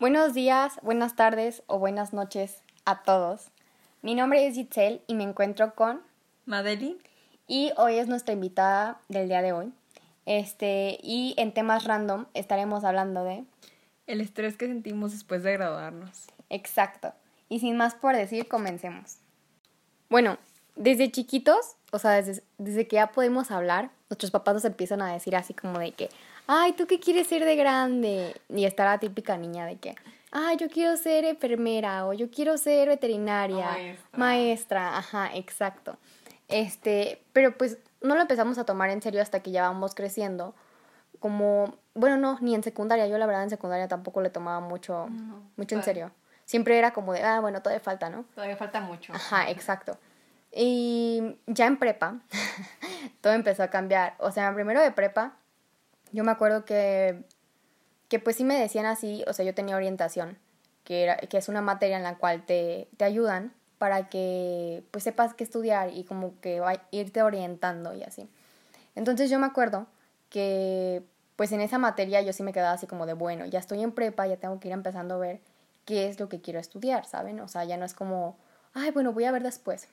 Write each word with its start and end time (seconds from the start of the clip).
Buenos 0.00 0.32
días, 0.32 0.80
buenas 0.80 1.14
tardes 1.14 1.62
o 1.66 1.78
buenas 1.78 2.14
noches 2.14 2.62
a 2.86 3.02
todos. 3.02 3.50
Mi 4.00 4.14
nombre 4.14 4.46
es 4.46 4.54
Gitzel 4.54 5.02
y 5.06 5.14
me 5.14 5.24
encuentro 5.24 5.74
con 5.74 6.00
Madeline. 6.46 6.96
Y 7.46 7.72
hoy 7.76 7.96
es 7.96 8.08
nuestra 8.08 8.32
invitada 8.32 8.98
del 9.10 9.28
día 9.28 9.42
de 9.42 9.52
hoy. 9.52 9.74
Este, 10.24 10.98
y 11.02 11.34
en 11.36 11.52
temas 11.52 11.84
random 11.84 12.24
estaremos 12.32 12.82
hablando 12.84 13.24
de 13.24 13.44
el 14.06 14.22
estrés 14.22 14.56
que 14.56 14.68
sentimos 14.68 15.12
después 15.12 15.42
de 15.42 15.52
graduarnos. 15.52 16.28
Exacto. 16.48 17.12
Y 17.50 17.60
sin 17.60 17.76
más 17.76 17.94
por 17.94 18.16
decir, 18.16 18.48
comencemos. 18.48 19.18
Bueno, 20.08 20.38
desde 20.80 21.10
chiquitos, 21.10 21.76
o 21.92 21.98
sea, 21.98 22.12
desde, 22.12 22.42
desde 22.56 22.88
que 22.88 22.96
ya 22.96 23.12
podemos 23.12 23.50
hablar, 23.50 23.90
nuestros 24.08 24.30
papás 24.30 24.54
nos 24.54 24.64
empiezan 24.64 25.02
a 25.02 25.12
decir 25.12 25.36
así 25.36 25.52
como 25.52 25.78
de 25.78 25.92
que, 25.92 26.08
ay, 26.46 26.72
¿tú 26.72 26.86
qué 26.86 26.98
quieres 26.98 27.26
ser 27.26 27.44
de 27.44 27.54
grande? 27.54 28.34
Y 28.48 28.64
está 28.64 28.86
la 28.86 28.98
típica 28.98 29.36
niña 29.36 29.66
de 29.66 29.76
que, 29.76 29.94
ay, 30.32 30.56
yo 30.56 30.70
quiero 30.70 30.96
ser 30.96 31.26
enfermera 31.26 32.06
o 32.06 32.14
yo 32.14 32.30
quiero 32.30 32.56
ser 32.56 32.88
veterinaria, 32.88 33.66
maestra. 33.66 34.18
maestra, 34.18 34.98
ajá, 34.98 35.30
exacto. 35.34 35.98
Este, 36.48 37.22
pero 37.34 37.56
pues 37.56 37.76
no 38.00 38.14
lo 38.14 38.22
empezamos 38.22 38.56
a 38.56 38.64
tomar 38.64 38.88
en 38.88 39.02
serio 39.02 39.20
hasta 39.20 39.40
que 39.40 39.50
ya 39.50 39.68
vamos 39.68 39.94
creciendo. 39.94 40.54
Como, 41.18 41.74
bueno, 41.92 42.16
no, 42.16 42.38
ni 42.40 42.54
en 42.54 42.62
secundaria. 42.62 43.06
Yo 43.06 43.18
la 43.18 43.26
verdad 43.26 43.42
en 43.42 43.50
secundaria 43.50 43.86
tampoco 43.86 44.22
le 44.22 44.30
tomaba 44.30 44.60
mucho, 44.60 45.08
mucho 45.56 45.74
en 45.76 45.82
serio. 45.82 46.10
Siempre 46.46 46.78
era 46.78 46.94
como 46.94 47.12
de, 47.12 47.22
ah, 47.22 47.40
bueno, 47.40 47.60
todavía 47.60 47.80
falta, 47.80 48.08
¿no? 48.08 48.24
Todavía 48.34 48.56
falta 48.56 48.80
mucho. 48.80 49.12
Ajá, 49.12 49.50
exacto. 49.50 49.98
Y 50.52 51.36
ya 51.46 51.66
en 51.66 51.78
prepa, 51.78 52.20
todo 53.20 53.32
empezó 53.32 53.62
a 53.62 53.68
cambiar. 53.68 54.14
O 54.18 54.32
sea, 54.32 54.52
primero 54.54 54.80
de 54.80 54.90
prepa, 54.90 55.36
yo 56.12 56.24
me 56.24 56.32
acuerdo 56.32 56.64
que, 56.64 57.22
que 58.08 58.18
pues 58.18 58.36
sí 58.36 58.44
me 58.44 58.58
decían 58.58 58.86
así, 58.86 59.24
o 59.26 59.32
sea, 59.32 59.44
yo 59.44 59.54
tenía 59.54 59.76
orientación, 59.76 60.38
que, 60.84 61.04
era, 61.04 61.16
que 61.16 61.38
es 61.38 61.48
una 61.48 61.62
materia 61.62 61.96
en 61.96 62.02
la 62.02 62.18
cual 62.18 62.44
te, 62.44 62.88
te 62.96 63.04
ayudan 63.04 63.52
para 63.78 64.08
que 64.08 64.84
pues 64.90 65.04
sepas 65.04 65.34
qué 65.34 65.44
estudiar 65.44 65.90
y 65.94 66.04
como 66.04 66.38
que 66.40 66.60
va, 66.60 66.82
irte 66.90 67.22
orientando 67.22 67.94
y 67.94 68.02
así. 68.02 68.28
Entonces 68.94 69.30
yo 69.30 69.38
me 69.38 69.46
acuerdo 69.46 69.86
que 70.28 71.02
pues 71.36 71.52
en 71.52 71.62
esa 71.62 71.78
materia 71.78 72.20
yo 72.20 72.34
sí 72.34 72.42
me 72.42 72.52
quedaba 72.52 72.72
así 72.72 72.86
como 72.86 73.06
de, 73.06 73.14
bueno, 73.14 73.46
ya 73.46 73.58
estoy 73.58 73.82
en 73.82 73.92
prepa, 73.92 74.26
ya 74.26 74.36
tengo 74.36 74.60
que 74.60 74.68
ir 74.68 74.74
empezando 74.74 75.14
a 75.14 75.18
ver 75.18 75.40
qué 75.86 76.08
es 76.08 76.20
lo 76.20 76.28
que 76.28 76.42
quiero 76.42 76.60
estudiar, 76.60 77.06
¿saben? 77.06 77.40
O 77.40 77.48
sea, 77.48 77.64
ya 77.64 77.78
no 77.78 77.86
es 77.86 77.94
como, 77.94 78.36
ay, 78.74 78.90
bueno, 78.90 79.14
voy 79.14 79.24
a 79.24 79.32
ver 79.32 79.42
después. 79.42 79.88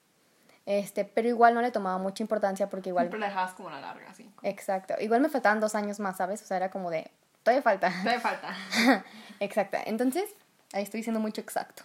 Este, 0.67 1.05
pero 1.05 1.29
igual 1.29 1.53
no 1.53 1.61
le 1.61 1.71
tomaba 1.71 1.97
mucha 1.97 2.21
importancia 2.21 2.69
porque 2.69 2.89
igual... 2.89 3.05
Siempre 3.05 3.21
la 3.21 3.27
dejabas 3.27 3.53
como 3.53 3.69
la 3.69 3.79
larga, 3.79 4.13
sí. 4.13 4.29
Exacto. 4.43 4.95
Igual 4.99 5.21
me 5.21 5.29
faltaban 5.29 5.61
dos 5.61 5.75
años 5.75 5.99
más, 6.01 6.17
¿sabes? 6.17 6.41
O 6.43 6.45
sea, 6.45 6.57
era 6.57 6.69
como 6.69 6.91
de, 6.91 7.09
todavía 7.41 7.61
falta. 7.63 7.89
Todavía 8.03 8.19
falta. 8.19 8.53
exacto. 9.39 9.77
Entonces, 9.85 10.25
ahí 10.73 10.83
estoy 10.83 10.99
diciendo 10.99 11.21
mucho 11.21 11.39
exacto. 11.39 11.83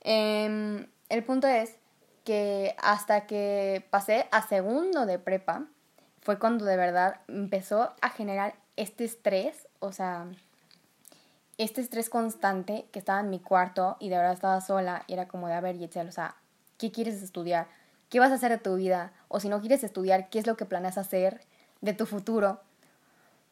Eh, 0.00 0.88
el 1.10 1.24
punto 1.24 1.46
es 1.46 1.76
que 2.24 2.74
hasta 2.82 3.26
que 3.26 3.86
pasé 3.90 4.26
a 4.32 4.40
segundo 4.40 5.04
de 5.04 5.18
prepa, 5.18 5.66
fue 6.22 6.38
cuando 6.38 6.64
de 6.64 6.78
verdad 6.78 7.20
empezó 7.28 7.94
a 8.00 8.08
generar 8.08 8.54
este 8.76 9.04
estrés, 9.04 9.68
o 9.80 9.92
sea, 9.92 10.26
este 11.58 11.82
estrés 11.82 12.08
constante 12.08 12.86
que 12.90 12.98
estaba 12.98 13.20
en 13.20 13.28
mi 13.28 13.38
cuarto 13.38 13.98
y 14.00 14.08
de 14.08 14.16
verdad 14.16 14.32
estaba 14.32 14.60
sola 14.62 15.04
y 15.06 15.12
era 15.12 15.28
como 15.28 15.46
de, 15.48 15.54
a 15.54 15.60
ver, 15.60 15.76
Yetzel, 15.76 16.08
o 16.08 16.12
sea, 16.12 16.36
¿qué 16.78 16.90
quieres 16.90 17.22
estudiar? 17.22 17.68
¿Qué 18.08 18.20
vas 18.20 18.30
a 18.30 18.34
hacer 18.34 18.50
de 18.50 18.58
tu 18.58 18.76
vida? 18.76 19.12
O 19.28 19.40
si 19.40 19.48
no 19.48 19.60
quieres 19.60 19.84
estudiar, 19.84 20.28
¿qué 20.28 20.38
es 20.38 20.46
lo 20.46 20.56
que 20.56 20.64
planeas 20.64 20.98
hacer 20.98 21.40
de 21.80 21.92
tu 21.92 22.06
futuro? 22.06 22.60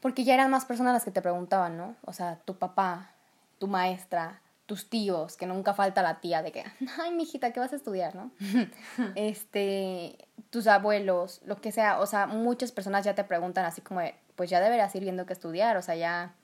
Porque 0.00 0.24
ya 0.24 0.34
eran 0.34 0.50
más 0.50 0.64
personas 0.64 0.92
las 0.92 1.04
que 1.04 1.10
te 1.10 1.22
preguntaban, 1.22 1.76
¿no? 1.76 1.96
O 2.04 2.12
sea, 2.12 2.36
tu 2.44 2.56
papá, 2.58 3.10
tu 3.58 3.68
maestra, 3.68 4.40
tus 4.66 4.88
tíos, 4.88 5.36
que 5.36 5.46
nunca 5.46 5.74
falta 5.74 6.02
la 6.02 6.20
tía 6.20 6.42
de 6.42 6.50
que, 6.50 6.64
ay, 7.00 7.12
mijita, 7.12 7.52
¿qué 7.52 7.60
vas 7.60 7.72
a 7.72 7.76
estudiar, 7.76 8.14
no? 8.14 8.30
este, 9.14 10.18
tus 10.50 10.66
abuelos, 10.66 11.40
lo 11.44 11.60
que 11.60 11.72
sea, 11.72 12.00
o 12.00 12.06
sea, 12.06 12.26
muchas 12.26 12.72
personas 12.72 13.04
ya 13.04 13.14
te 13.14 13.24
preguntan 13.24 13.64
así 13.64 13.80
como, 13.80 14.00
pues 14.34 14.50
ya 14.50 14.60
deberás 14.60 14.94
ir 14.94 15.02
viendo 15.02 15.26
qué 15.26 15.32
estudiar, 15.32 15.76
o 15.76 15.82
sea, 15.82 15.94
ya, 15.94 16.34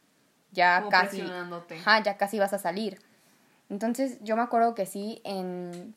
ya 0.53 0.85
casi, 0.91 1.25
ya 2.05 2.17
casi 2.17 2.39
vas 2.39 2.53
a 2.53 2.59
salir. 2.59 3.01
Entonces, 3.71 4.19
yo 4.23 4.37
me 4.37 4.43
acuerdo 4.43 4.75
que 4.75 4.87
sí, 4.87 5.21
en 5.25 5.95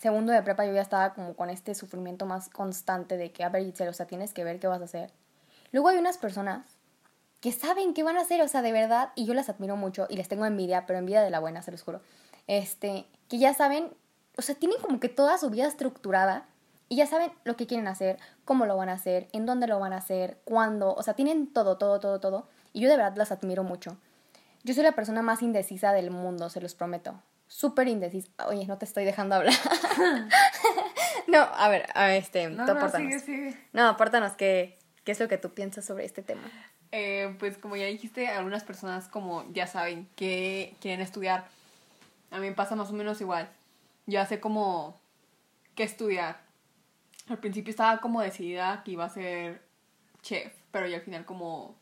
segundo 0.00 0.32
de 0.32 0.42
prepa 0.42 0.64
yo 0.66 0.72
ya 0.72 0.82
estaba 0.82 1.14
como 1.14 1.34
con 1.34 1.50
este 1.50 1.74
sufrimiento 1.74 2.26
más 2.26 2.48
constante 2.48 3.16
de 3.16 3.32
que, 3.32 3.44
a 3.44 3.48
ver, 3.48 3.72
o 3.88 3.92
sea, 3.92 4.06
tienes 4.06 4.32
que 4.32 4.44
ver 4.44 4.58
qué 4.58 4.66
vas 4.66 4.80
a 4.80 4.84
hacer. 4.84 5.12
Luego 5.72 5.88
hay 5.88 5.98
unas 5.98 6.18
personas 6.18 6.66
que 7.40 7.52
saben 7.52 7.94
qué 7.94 8.02
van 8.02 8.16
a 8.16 8.22
hacer, 8.22 8.40
o 8.42 8.48
sea, 8.48 8.62
de 8.62 8.72
verdad, 8.72 9.10
y 9.14 9.26
yo 9.26 9.34
las 9.34 9.48
admiro 9.48 9.76
mucho 9.76 10.06
y 10.08 10.16
les 10.16 10.28
tengo 10.28 10.46
envidia, 10.46 10.86
pero 10.86 10.98
envidia 10.98 11.22
de 11.22 11.30
la 11.30 11.40
buena, 11.40 11.62
se 11.62 11.70
los 11.70 11.82
juro. 11.82 12.00
Este, 12.46 13.06
que 13.28 13.38
ya 13.38 13.54
saben, 13.54 13.92
o 14.36 14.42
sea, 14.42 14.54
tienen 14.54 14.80
como 14.80 15.00
que 15.00 15.08
toda 15.08 15.38
su 15.38 15.50
vida 15.50 15.66
estructurada 15.66 16.46
y 16.88 16.96
ya 16.96 17.06
saben 17.06 17.32
lo 17.44 17.56
que 17.56 17.66
quieren 17.66 17.88
hacer, 17.88 18.18
cómo 18.44 18.66
lo 18.66 18.76
van 18.76 18.88
a 18.88 18.94
hacer, 18.94 19.28
en 19.32 19.46
dónde 19.46 19.66
lo 19.66 19.78
van 19.78 19.92
a 19.92 19.98
hacer, 19.98 20.38
cuándo, 20.44 20.94
o 20.94 21.02
sea, 21.02 21.14
tienen 21.14 21.52
todo, 21.52 21.78
todo, 21.78 22.00
todo, 22.00 22.20
todo. 22.20 22.48
Y 22.72 22.80
yo 22.80 22.88
de 22.88 22.96
verdad 22.96 23.16
las 23.16 23.32
admiro 23.32 23.64
mucho. 23.64 23.96
Yo 24.62 24.74
soy 24.74 24.82
la 24.82 24.92
persona 24.92 25.22
más 25.22 25.42
indecisa 25.42 25.92
del 25.92 26.10
mundo, 26.10 26.50
se 26.50 26.60
los 26.60 26.74
prometo. 26.74 27.20
Súper 27.48 27.88
indecisa. 27.88 28.28
Oye, 28.48 28.66
no 28.66 28.78
te 28.78 28.84
estoy 28.84 29.04
dejando 29.04 29.36
hablar. 29.36 29.54
no, 31.26 31.38
a 31.38 31.68
ver, 31.68 31.86
a 31.94 32.06
ver, 32.06 32.22
este, 32.22 32.48
no, 32.48 32.66
no, 32.66 32.90
sigue, 32.90 33.18
sigue. 33.20 33.58
No, 33.72 33.88
apórtanos 33.88 34.32
qué, 34.32 34.78
qué 35.04 35.12
es 35.12 35.20
lo 35.20 35.28
que 35.28 35.38
tú 35.38 35.54
piensas 35.54 35.84
sobre 35.84 36.04
este 36.04 36.22
tema. 36.22 36.42
Eh, 36.92 37.34
pues 37.38 37.58
como 37.58 37.76
ya 37.76 37.86
dijiste, 37.86 38.28
algunas 38.28 38.64
personas 38.64 39.08
como 39.08 39.44
ya 39.52 39.66
saben 39.66 40.08
que 40.16 40.74
quieren 40.80 41.00
estudiar. 41.00 41.46
A 42.30 42.38
mí 42.38 42.48
me 42.48 42.54
pasa 42.54 42.76
más 42.76 42.90
o 42.90 42.92
menos 42.92 43.20
igual. 43.20 43.48
Ya 44.06 44.26
sé 44.26 44.40
como 44.40 44.98
qué 45.74 45.82
estudiar. 45.82 46.40
Al 47.28 47.38
principio 47.38 47.70
estaba 47.70 48.00
como 48.00 48.20
decidida 48.20 48.82
que 48.84 48.92
iba 48.92 49.04
a 49.04 49.08
ser 49.08 49.62
chef, 50.22 50.52
pero 50.70 50.86
ya 50.86 50.96
al 50.96 51.02
final 51.02 51.24
como 51.24 51.76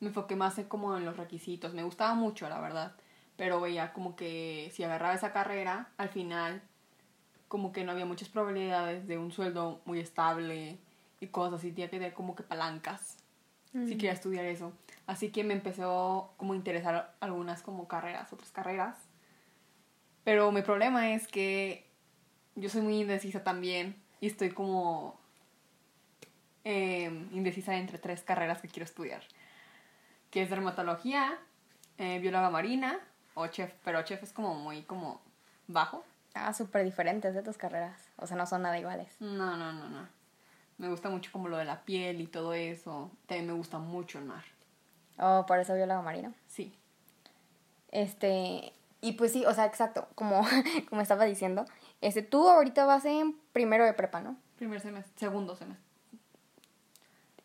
me 0.00 0.08
enfoqué 0.08 0.36
más 0.36 0.58
en 0.58 0.64
como 0.64 0.96
en 0.96 1.04
los 1.04 1.16
requisitos. 1.16 1.74
Me 1.74 1.84
gustaba 1.84 2.14
mucho, 2.14 2.48
la 2.48 2.60
verdad. 2.60 2.94
Pero 3.36 3.60
veía 3.60 3.92
como 3.92 4.16
que 4.16 4.70
si 4.74 4.82
agarraba 4.82 5.14
esa 5.14 5.32
carrera, 5.32 5.90
al 5.98 6.08
final 6.08 6.62
como 7.48 7.72
que 7.72 7.84
no 7.84 7.92
había 7.92 8.06
muchas 8.06 8.28
probabilidades 8.28 9.06
de 9.06 9.18
un 9.18 9.32
sueldo 9.32 9.80
muy 9.84 10.00
estable 10.00 10.78
y 11.20 11.26
cosas 11.28 11.60
así. 11.60 11.70
Tenía 11.70 11.86
que 11.86 11.96
tener 11.96 12.14
como 12.14 12.34
que 12.34 12.42
palancas 12.42 13.18
si 13.72 13.92
quería 13.92 14.12
estudiar 14.12 14.46
eso. 14.46 14.72
Así 15.06 15.30
que 15.30 15.44
me 15.44 15.52
empezó 15.52 16.32
como 16.38 16.54
a 16.54 16.56
interesar 16.56 17.14
algunas 17.20 17.62
como 17.62 17.86
carreras, 17.86 18.32
otras 18.32 18.50
carreras. 18.50 18.96
Pero 20.24 20.50
mi 20.50 20.62
problema 20.62 21.12
es 21.12 21.28
que 21.28 21.86
yo 22.54 22.68
soy 22.68 22.80
muy 22.80 23.00
indecisa 23.00 23.44
también 23.44 23.94
y 24.20 24.28
estoy 24.28 24.50
como 24.50 25.20
em, 26.64 27.28
indecisa 27.32 27.76
entre 27.76 27.98
tres 27.98 28.22
carreras 28.22 28.62
que 28.62 28.68
quiero 28.68 28.84
estudiar. 28.84 29.22
Que 30.30 30.42
es 30.42 30.50
dermatología, 30.50 31.38
eh, 31.98 32.18
bióloga 32.18 32.50
marina 32.50 32.98
o 33.34 33.46
chef, 33.48 33.72
pero 33.84 34.02
chef 34.02 34.22
es 34.22 34.32
como 34.32 34.54
muy 34.54 34.82
como 34.82 35.20
bajo. 35.68 36.04
Ah, 36.36 36.52
súper 36.52 36.84
diferentes 36.84 37.34
de 37.34 37.42
tus 37.42 37.56
carreras. 37.56 37.98
O 38.16 38.26
sea, 38.26 38.36
no 38.36 38.46
son 38.46 38.62
nada 38.62 38.78
iguales. 38.78 39.16
No, 39.20 39.56
no, 39.56 39.72
no, 39.72 39.88
no. 39.88 40.08
Me 40.78 40.88
gusta 40.88 41.08
mucho 41.08 41.32
como 41.32 41.48
lo 41.48 41.56
de 41.56 41.64
la 41.64 41.82
piel 41.84 42.20
y 42.20 42.26
todo 42.26 42.52
eso. 42.52 43.10
También 43.26 43.46
me 43.46 43.52
gusta 43.54 43.78
mucho 43.78 44.18
el 44.18 44.26
mar. 44.26 44.44
Oh, 45.18 45.44
por 45.46 45.58
eso 45.58 45.74
biólogo 45.74 46.02
marino. 46.02 46.34
Sí. 46.46 46.74
Este, 47.90 48.74
y 49.00 49.12
pues 49.12 49.32
sí, 49.32 49.46
o 49.46 49.54
sea, 49.54 49.64
exacto, 49.64 50.08
como, 50.14 50.42
como 50.90 51.00
estaba 51.00 51.24
diciendo, 51.24 51.64
este, 52.02 52.22
tú 52.22 52.48
ahorita 52.48 52.84
vas 52.84 53.04
en 53.06 53.38
primero 53.52 53.86
de 53.86 53.94
prepa, 53.94 54.20
¿no? 54.20 54.36
Primer 54.56 54.80
semestre, 54.80 55.12
segundo 55.16 55.56
semestre. 55.56 55.85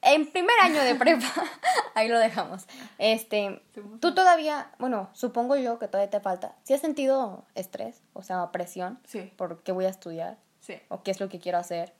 En 0.01 0.31
primer 0.31 0.55
año 0.61 0.81
de 0.81 0.95
prepa, 0.95 1.27
ahí 1.95 2.07
lo 2.07 2.17
dejamos. 2.17 2.65
Este, 2.97 3.61
tú 3.99 4.15
todavía, 4.15 4.71
bueno, 4.79 5.09
supongo 5.13 5.55
yo 5.57 5.77
que 5.77 5.87
todavía 5.87 6.09
te 6.09 6.19
falta. 6.19 6.55
¿Sí 6.63 6.73
has 6.73 6.81
sentido 6.81 7.45
estrés, 7.53 8.01
o 8.13 8.23
sea, 8.23 8.51
presión? 8.51 8.99
Sí. 9.05 9.31
¿Por 9.35 9.61
qué 9.61 9.71
voy 9.71 9.85
a 9.85 9.89
estudiar? 9.89 10.37
Sí. 10.59 10.79
¿O 10.89 11.03
qué 11.03 11.11
es 11.11 11.19
lo 11.19 11.29
que 11.29 11.39
quiero 11.39 11.59
hacer? 11.59 11.93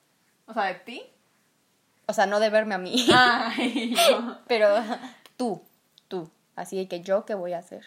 O 0.48 0.53
sea, 0.53 0.65
de 0.65 0.75
ti. 0.75 1.03
O 2.07 2.13
sea, 2.13 2.25
no 2.25 2.39
de 2.39 2.50
verme 2.50 2.75
a 2.75 2.80
mí. 2.80 3.07
Ay, 3.13 3.95
Pero 4.48 4.68
tú, 5.38 5.62
tú. 6.07 6.30
Así 6.56 6.86
que 6.88 7.01
yo, 7.01 7.25
¿qué 7.25 7.36
voy 7.36 7.53
a 7.53 7.59
hacer? 7.59 7.86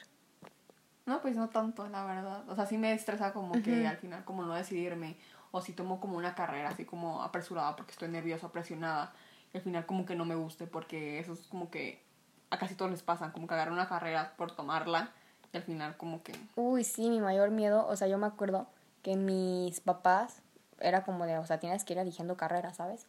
No, 1.06 1.20
pues 1.20 1.36
no 1.36 1.48
tanto, 1.50 1.86
la 1.88 2.04
verdad. 2.04 2.48
O 2.48 2.54
sea, 2.54 2.66
sí 2.66 2.78
me 2.78 2.92
estresa 2.92 3.32
como 3.32 3.60
que 3.62 3.86
al 3.86 3.98
final 3.98 4.24
como 4.24 4.44
no 4.44 4.54
decidirme. 4.54 5.18
O 5.50 5.60
si 5.60 5.72
tomo 5.72 6.00
como 6.00 6.16
una 6.16 6.34
carrera 6.34 6.70
así 6.70 6.84
como 6.84 7.22
apresurada 7.22 7.76
porque 7.76 7.92
estoy 7.92 8.08
nerviosa, 8.08 8.50
presionada. 8.50 9.12
Al 9.54 9.60
final 9.60 9.86
como 9.86 10.04
que 10.04 10.16
no 10.16 10.24
me 10.24 10.34
guste 10.34 10.66
porque 10.66 11.18
eso 11.18 11.32
es 11.32 11.40
como 11.46 11.70
que 11.70 12.02
a 12.50 12.58
casi 12.58 12.74
todos 12.74 12.90
les 12.90 13.02
pasa. 13.02 13.32
Como 13.32 13.46
que 13.46 13.54
agarrar 13.54 13.72
una 13.72 13.88
carrera 13.88 14.34
por 14.36 14.52
tomarla 14.52 15.12
y 15.52 15.56
al 15.56 15.62
final 15.62 15.96
como 15.96 16.22
que... 16.22 16.32
Uy, 16.56 16.84
sí, 16.84 17.08
mi 17.08 17.20
mayor 17.20 17.50
miedo. 17.50 17.86
O 17.86 17.96
sea, 17.96 18.08
yo 18.08 18.18
me 18.18 18.26
acuerdo 18.26 18.66
que 19.02 19.16
mis 19.16 19.80
papás 19.80 20.42
era 20.80 21.04
como 21.04 21.26
de, 21.26 21.38
o 21.38 21.46
sea, 21.46 21.58
tienes 21.58 21.84
que 21.84 21.92
ir 21.92 21.98
eligiendo 21.98 22.36
carrera, 22.36 22.74
¿sabes? 22.74 23.06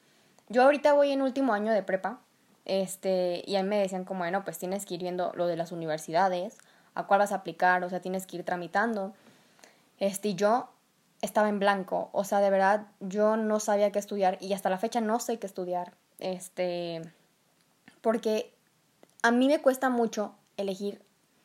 Yo 0.49 0.63
ahorita 0.63 0.93
voy 0.93 1.11
en 1.11 1.21
último 1.21 1.53
año 1.53 1.71
de 1.73 1.81
prepa, 1.81 2.19
este, 2.65 3.43
y 3.45 3.55
ahí 3.55 3.63
me 3.63 3.79
decían 3.79 4.05
como, 4.05 4.19
bueno, 4.19 4.43
pues 4.43 4.57
tienes 4.57 4.85
que 4.85 4.95
ir 4.95 5.01
viendo 5.01 5.31
lo 5.35 5.47
de 5.47 5.55
las 5.55 5.71
universidades, 5.71 6.57
a 6.93 7.07
cuál 7.07 7.19
vas 7.19 7.31
a 7.31 7.35
aplicar, 7.35 7.83
o 7.83 7.89
sea, 7.89 7.99
tienes 8.01 8.27
que 8.27 8.37
ir 8.37 8.43
tramitando. 8.43 9.13
Este, 9.99 10.29
y 10.29 10.35
yo 10.35 10.69
estaba 11.21 11.49
en 11.49 11.59
blanco, 11.59 12.09
o 12.11 12.23
sea, 12.23 12.39
de 12.39 12.49
verdad, 12.49 12.87
yo 12.99 13.37
no 13.37 13.59
sabía 13.59 13.91
qué 13.91 13.99
estudiar 13.99 14.37
y 14.41 14.53
hasta 14.53 14.69
la 14.69 14.77
fecha 14.77 15.01
no 15.01 15.19
sé 15.19 15.39
qué 15.39 15.47
estudiar, 15.47 15.93
este, 16.19 17.01
porque 18.01 18.53
a 19.21 19.31
mí 19.31 19.47
me 19.47 19.61
cuesta 19.61 19.89
mucho 19.89 20.35
elegir 20.57 21.01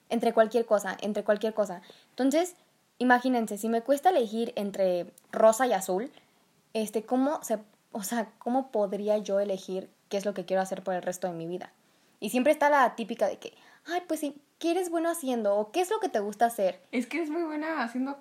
entre 0.08 0.32
cualquier 0.32 0.66
cosa, 0.66 0.96
entre 1.00 1.24
cualquier 1.24 1.54
cosa. 1.54 1.82
Entonces, 2.10 2.54
imagínense, 2.98 3.58
si 3.58 3.68
me 3.68 3.82
cuesta 3.82 4.10
elegir 4.10 4.52
entre 4.56 5.12
rosa 5.32 5.66
y 5.66 5.72
azul, 5.72 6.10
este, 6.74 7.02
¿cómo 7.02 7.42
se, 7.42 7.58
o 7.92 8.02
sea, 8.02 8.30
cómo 8.38 8.70
podría 8.70 9.18
yo 9.18 9.40
elegir 9.40 9.88
qué 10.08 10.16
es 10.16 10.24
lo 10.24 10.34
que 10.34 10.44
quiero 10.44 10.62
hacer 10.62 10.82
por 10.82 10.94
el 10.94 11.02
resto 11.02 11.26
de 11.28 11.34
mi 11.34 11.46
vida? 11.46 11.72
Y 12.20 12.30
siempre 12.30 12.52
está 12.52 12.68
la 12.68 12.94
típica 12.96 13.26
de 13.26 13.38
que, 13.38 13.54
ay, 13.86 14.02
pues 14.06 14.20
sí, 14.20 14.36
¿qué 14.58 14.72
eres 14.72 14.90
bueno 14.90 15.10
haciendo? 15.10 15.56
¿O 15.56 15.72
qué 15.72 15.80
es 15.80 15.90
lo 15.90 16.00
que 16.00 16.08
te 16.08 16.20
gusta 16.20 16.46
hacer? 16.46 16.80
Es 16.92 17.06
que 17.06 17.16
eres 17.16 17.30
muy 17.30 17.42
buena 17.42 17.82
haciendo 17.82 18.18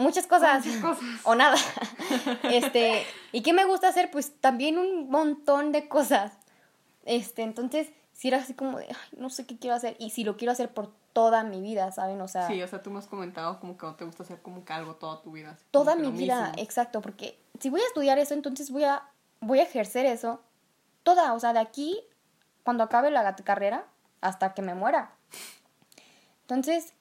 muchas 0.00 0.26
cosas, 0.26 0.64
muchas 0.66 0.80
cosas. 0.82 1.04
o 1.24 1.34
nada. 1.34 1.56
Este, 2.44 3.04
¿y 3.32 3.42
qué 3.42 3.52
me 3.52 3.64
gusta 3.64 3.88
hacer? 3.88 4.10
Pues 4.10 4.32
también 4.40 4.78
un 4.78 5.08
montón 5.10 5.72
de 5.72 5.88
cosas. 5.88 6.32
Este, 7.04 7.42
entonces, 7.42 7.88
si 8.12 8.28
era 8.28 8.38
así 8.38 8.54
como 8.54 8.78
de, 8.78 8.86
ay, 8.88 9.18
no 9.18 9.30
sé 9.30 9.46
qué 9.46 9.58
quiero 9.58 9.76
hacer 9.76 9.96
y 9.98 10.10
si 10.10 10.24
lo 10.24 10.36
quiero 10.36 10.52
hacer 10.52 10.72
por 10.72 10.92
toda 11.12 11.42
mi 11.44 11.60
vida, 11.60 11.90
¿saben? 11.92 12.20
O 12.20 12.28
sea, 12.28 12.46
Sí, 12.46 12.62
o 12.62 12.68
sea, 12.68 12.82
tú 12.82 12.90
me 12.90 12.98
has 12.98 13.06
comentado 13.06 13.58
como 13.60 13.76
que 13.76 13.86
no 13.86 13.94
te 13.94 14.04
gusta 14.04 14.22
hacer 14.22 14.40
como 14.42 14.64
que 14.64 14.72
algo 14.72 14.94
toda 14.96 15.22
tu 15.22 15.32
vida. 15.32 15.56
toda 15.70 15.96
mi 15.96 16.10
vida, 16.10 16.48
mismo. 16.48 16.62
exacto, 16.62 17.00
porque 17.00 17.38
si 17.58 17.70
voy 17.70 17.80
a 17.80 17.86
estudiar 17.86 18.18
eso, 18.18 18.34
entonces 18.34 18.70
voy 18.70 18.84
a 18.84 19.02
voy 19.40 19.58
a 19.58 19.62
ejercer 19.62 20.06
eso 20.06 20.40
toda, 21.02 21.32
o 21.32 21.40
sea, 21.40 21.52
de 21.52 21.60
aquí 21.60 21.98
cuando 22.62 22.84
acabe 22.84 23.10
la 23.10 23.34
carrera 23.36 23.86
hasta 24.20 24.54
que 24.54 24.62
me 24.62 24.74
muera. 24.74 25.12
Entonces, 26.42 26.92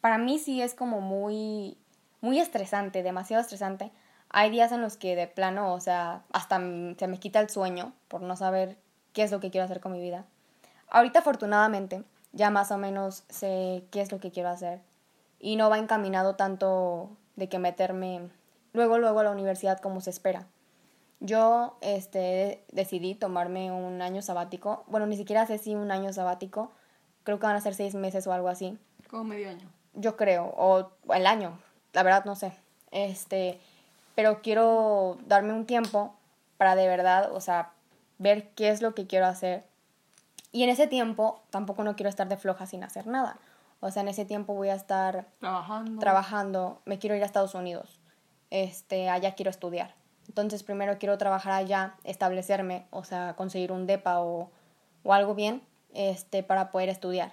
para 0.00 0.18
mí 0.18 0.38
sí 0.38 0.60
es 0.60 0.74
como 0.74 1.00
muy 1.00 1.78
muy 2.24 2.40
estresante, 2.40 3.02
demasiado 3.02 3.42
estresante. 3.42 3.92
Hay 4.30 4.50
días 4.50 4.72
en 4.72 4.80
los 4.80 4.96
que 4.96 5.14
de 5.14 5.28
plano, 5.28 5.74
o 5.74 5.80
sea, 5.80 6.24
hasta 6.32 6.56
se 6.56 7.06
me 7.06 7.20
quita 7.20 7.38
el 7.38 7.50
sueño 7.50 7.92
por 8.08 8.22
no 8.22 8.34
saber 8.34 8.78
qué 9.12 9.22
es 9.22 9.30
lo 9.30 9.40
que 9.40 9.50
quiero 9.50 9.66
hacer 9.66 9.80
con 9.80 9.92
mi 9.92 10.00
vida. 10.00 10.24
Ahorita 10.88 11.20
afortunadamente 11.20 12.02
ya 12.32 12.50
más 12.50 12.72
o 12.72 12.78
menos 12.78 13.24
sé 13.28 13.84
qué 13.92 14.00
es 14.00 14.10
lo 14.10 14.18
que 14.18 14.32
quiero 14.32 14.48
hacer 14.48 14.80
y 15.38 15.56
no 15.56 15.70
va 15.70 15.78
encaminado 15.78 16.34
tanto 16.34 17.10
de 17.36 17.48
que 17.48 17.58
meterme 17.58 18.28
luego 18.72 18.98
luego 18.98 19.20
a 19.20 19.24
la 19.24 19.30
universidad 19.30 19.78
como 19.78 20.00
se 20.00 20.10
espera. 20.10 20.46
Yo 21.20 21.76
este 21.80 22.64
decidí 22.72 23.14
tomarme 23.14 23.70
un 23.70 24.02
año 24.02 24.22
sabático, 24.22 24.84
bueno, 24.88 25.06
ni 25.06 25.16
siquiera 25.16 25.46
sé 25.46 25.58
si 25.58 25.74
un 25.74 25.90
año 25.90 26.12
sabático, 26.12 26.72
creo 27.22 27.38
que 27.38 27.46
van 27.46 27.56
a 27.56 27.60
ser 27.60 27.74
seis 27.74 27.94
meses 27.94 28.26
o 28.26 28.32
algo 28.32 28.48
así 28.48 28.78
Como 29.08 29.24
medio 29.24 29.50
año. 29.50 29.68
yo 29.92 30.16
creo, 30.16 30.52
o 30.56 30.90
el 31.12 31.26
año, 31.26 31.58
la 31.94 32.02
verdad 32.02 32.24
no 32.26 32.36
sé. 32.36 32.52
Este, 32.90 33.58
pero 34.14 34.42
quiero 34.42 35.18
darme 35.26 35.52
un 35.52 35.64
tiempo 35.66 36.14
para 36.58 36.76
de 36.76 36.86
verdad, 36.86 37.32
o 37.32 37.40
sea, 37.40 37.70
ver 38.18 38.50
qué 38.50 38.68
es 38.68 38.82
lo 38.82 38.94
que 38.94 39.06
quiero 39.06 39.26
hacer. 39.26 39.64
Y 40.52 40.62
en 40.62 40.70
ese 40.70 40.86
tiempo 40.86 41.42
tampoco 41.50 41.82
no 41.82 41.96
quiero 41.96 42.08
estar 42.10 42.28
de 42.28 42.36
floja 42.36 42.66
sin 42.66 42.84
hacer 42.84 43.06
nada. 43.06 43.38
O 43.80 43.90
sea, 43.90 44.02
en 44.02 44.08
ese 44.08 44.24
tiempo 44.24 44.54
voy 44.54 44.68
a 44.68 44.74
estar 44.74 45.26
Trabajando. 45.40 45.98
trabajando, 46.00 46.80
me 46.84 46.98
quiero 46.98 47.16
ir 47.16 47.22
a 47.22 47.26
Estados 47.26 47.54
Unidos. 47.54 47.98
Este, 48.50 49.08
allá 49.10 49.34
quiero 49.34 49.50
estudiar. 49.50 49.94
Entonces, 50.28 50.62
primero 50.62 50.96
quiero 50.98 51.18
trabajar 51.18 51.52
allá, 51.52 51.94
establecerme, 52.04 52.86
o 52.90 53.04
sea, 53.04 53.34
conseguir 53.36 53.72
un 53.72 53.86
depa 53.86 54.20
o, 54.20 54.50
o 55.02 55.12
algo 55.12 55.34
bien, 55.34 55.60
este, 55.92 56.42
para 56.42 56.70
poder 56.70 56.88
estudiar. 56.88 57.32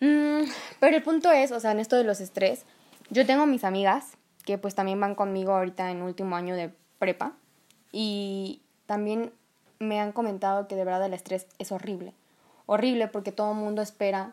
Mm, 0.00 0.42
pero 0.80 0.96
el 0.96 1.02
punto 1.02 1.30
es, 1.30 1.52
o 1.52 1.60
sea, 1.60 1.70
en 1.70 1.78
esto 1.80 1.96
de 1.96 2.04
los 2.04 2.20
estrés, 2.20 2.64
yo 3.12 3.26
tengo 3.26 3.46
mis 3.46 3.62
amigas 3.62 4.16
que 4.44 4.56
pues 4.56 4.74
también 4.74 4.98
van 4.98 5.14
conmigo 5.14 5.52
ahorita 5.52 5.90
en 5.90 6.02
último 6.02 6.34
año 6.34 6.56
de 6.56 6.72
prepa 6.98 7.34
y 7.92 8.62
también 8.86 9.32
me 9.78 10.00
han 10.00 10.12
comentado 10.12 10.66
que 10.66 10.76
de 10.76 10.84
verdad 10.84 11.04
el 11.04 11.14
estrés 11.14 11.46
es 11.58 11.72
horrible. 11.72 12.14
Horrible 12.66 13.08
porque 13.08 13.30
todo 13.30 13.52
el 13.52 13.58
mundo 13.58 13.82
espera 13.82 14.32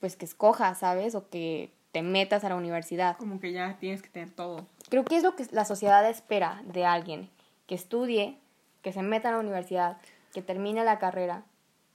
pues 0.00 0.16
que 0.16 0.24
escojas, 0.24 0.78
¿sabes? 0.78 1.14
O 1.14 1.28
que 1.28 1.72
te 1.92 2.02
metas 2.02 2.42
a 2.42 2.48
la 2.48 2.56
universidad. 2.56 3.16
Como 3.16 3.38
que 3.38 3.52
ya 3.52 3.76
tienes 3.78 4.02
que 4.02 4.08
tener 4.08 4.30
todo. 4.30 4.66
Creo 4.88 5.04
que 5.04 5.16
es 5.16 5.22
lo 5.22 5.36
que 5.36 5.46
la 5.52 5.64
sociedad 5.64 6.08
espera 6.08 6.60
de 6.64 6.84
alguien, 6.84 7.30
que 7.66 7.76
estudie, 7.76 8.36
que 8.82 8.92
se 8.92 9.02
meta 9.02 9.28
a 9.28 9.32
la 9.32 9.38
universidad, 9.38 9.96
que 10.32 10.42
termine 10.42 10.84
la 10.84 10.98
carrera 10.98 11.44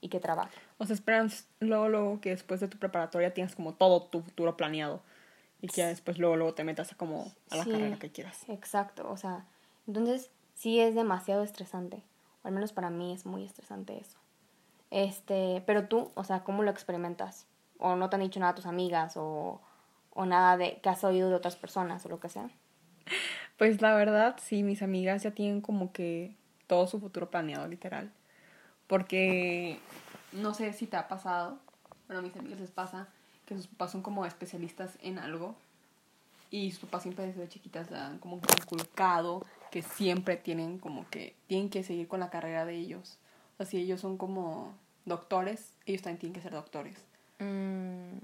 y 0.00 0.08
que 0.08 0.20
trabaje. 0.20 0.58
O 0.78 0.86
sea, 0.86 0.94
esperan 0.94 1.30
luego, 1.60 1.88
luego 1.88 2.20
que 2.20 2.30
después 2.30 2.60
de 2.60 2.68
tu 2.68 2.78
preparatoria 2.78 3.34
tienes 3.34 3.54
como 3.54 3.74
todo 3.74 4.02
tu 4.02 4.22
futuro 4.22 4.56
planeado. 4.56 5.02
Y 5.64 5.68
que 5.68 5.80
ya 5.80 5.88
después 5.88 6.18
luego, 6.18 6.36
luego 6.36 6.54
te 6.54 6.64
metas 6.64 6.92
a 6.92 6.96
como 6.96 7.32
a 7.50 7.56
la 7.56 7.64
Sí. 7.64 7.70
carrera 7.70 7.98
que 7.98 8.10
quieras. 8.10 8.44
Exacto, 8.48 9.10
o 9.10 9.16
sea, 9.16 9.46
entonces 9.86 10.30
sí 10.54 10.78
es 10.80 10.94
demasiado 10.94 11.42
estresante, 11.42 12.02
o 12.42 12.48
al 12.48 12.54
menos 12.54 12.72
para 12.72 12.90
mí 12.90 13.12
es 13.12 13.24
muy 13.26 13.44
estresante 13.44 13.98
eso. 13.98 14.18
Este, 14.90 15.62
pero 15.66 15.88
tú, 15.88 16.10
o 16.14 16.24
sea, 16.24 16.44
¿cómo 16.44 16.62
lo 16.62 16.70
experimentas? 16.70 17.46
O 17.78 17.96
no 17.96 18.08
te 18.10 18.16
han 18.16 18.22
dicho 18.22 18.38
nada 18.40 18.54
tus 18.54 18.66
amigas 18.66 19.16
o, 19.16 19.60
o 20.12 20.26
nada 20.26 20.56
de 20.56 20.80
que 20.80 20.88
has 20.88 21.02
oído 21.02 21.28
de 21.30 21.34
otras 21.34 21.56
personas 21.56 22.04
o 22.06 22.08
lo 22.08 22.20
que 22.20 22.28
sea. 22.28 22.48
Pues 23.56 23.80
la 23.80 23.94
verdad, 23.94 24.34
sí, 24.42 24.64
mis 24.64 24.82
amigas 24.82 25.22
ya 25.22 25.30
tienen 25.30 25.60
como 25.60 25.92
que 25.92 26.34
todo 26.66 26.88
su 26.88 26.98
futuro 26.98 27.30
planeado, 27.30 27.68
literal. 27.68 28.12
Porque 28.88 29.78
no 30.32 30.54
sé 30.54 30.72
si 30.72 30.86
te 30.88 30.96
ha 30.96 31.06
pasado, 31.06 31.58
pero 32.08 32.18
a 32.18 32.22
mis 32.22 32.36
amigas 32.36 32.58
les 32.58 32.72
pasa 32.72 33.08
que 33.46 33.56
sus 33.56 33.66
papás 33.66 33.92
son 33.92 34.02
como 34.02 34.26
especialistas 34.26 34.98
en 35.02 35.18
algo 35.18 35.54
y 36.50 36.70
sus 36.70 36.80
papás 36.80 37.02
siempre 37.02 37.26
desde 37.26 37.48
chiquitas 37.48 37.90
le 37.90 37.98
han 37.98 38.18
como 38.18 38.40
inculcado 38.60 39.44
que 39.70 39.82
siempre 39.82 40.36
tienen 40.36 40.78
como 40.78 41.08
que 41.10 41.34
tienen 41.46 41.68
que 41.68 41.82
seguir 41.82 42.06
con 42.06 42.20
la 42.20 42.30
carrera 42.30 42.64
de 42.64 42.76
ellos. 42.76 43.18
O 43.54 43.56
sea, 43.58 43.66
si 43.66 43.78
ellos 43.78 44.00
son 44.00 44.16
como 44.16 44.72
doctores, 45.04 45.74
ellos 45.86 46.02
también 46.02 46.20
tienen 46.20 46.34
que 46.34 46.42
ser 46.42 46.52
doctores. 46.52 46.96
Mm, 47.38 48.18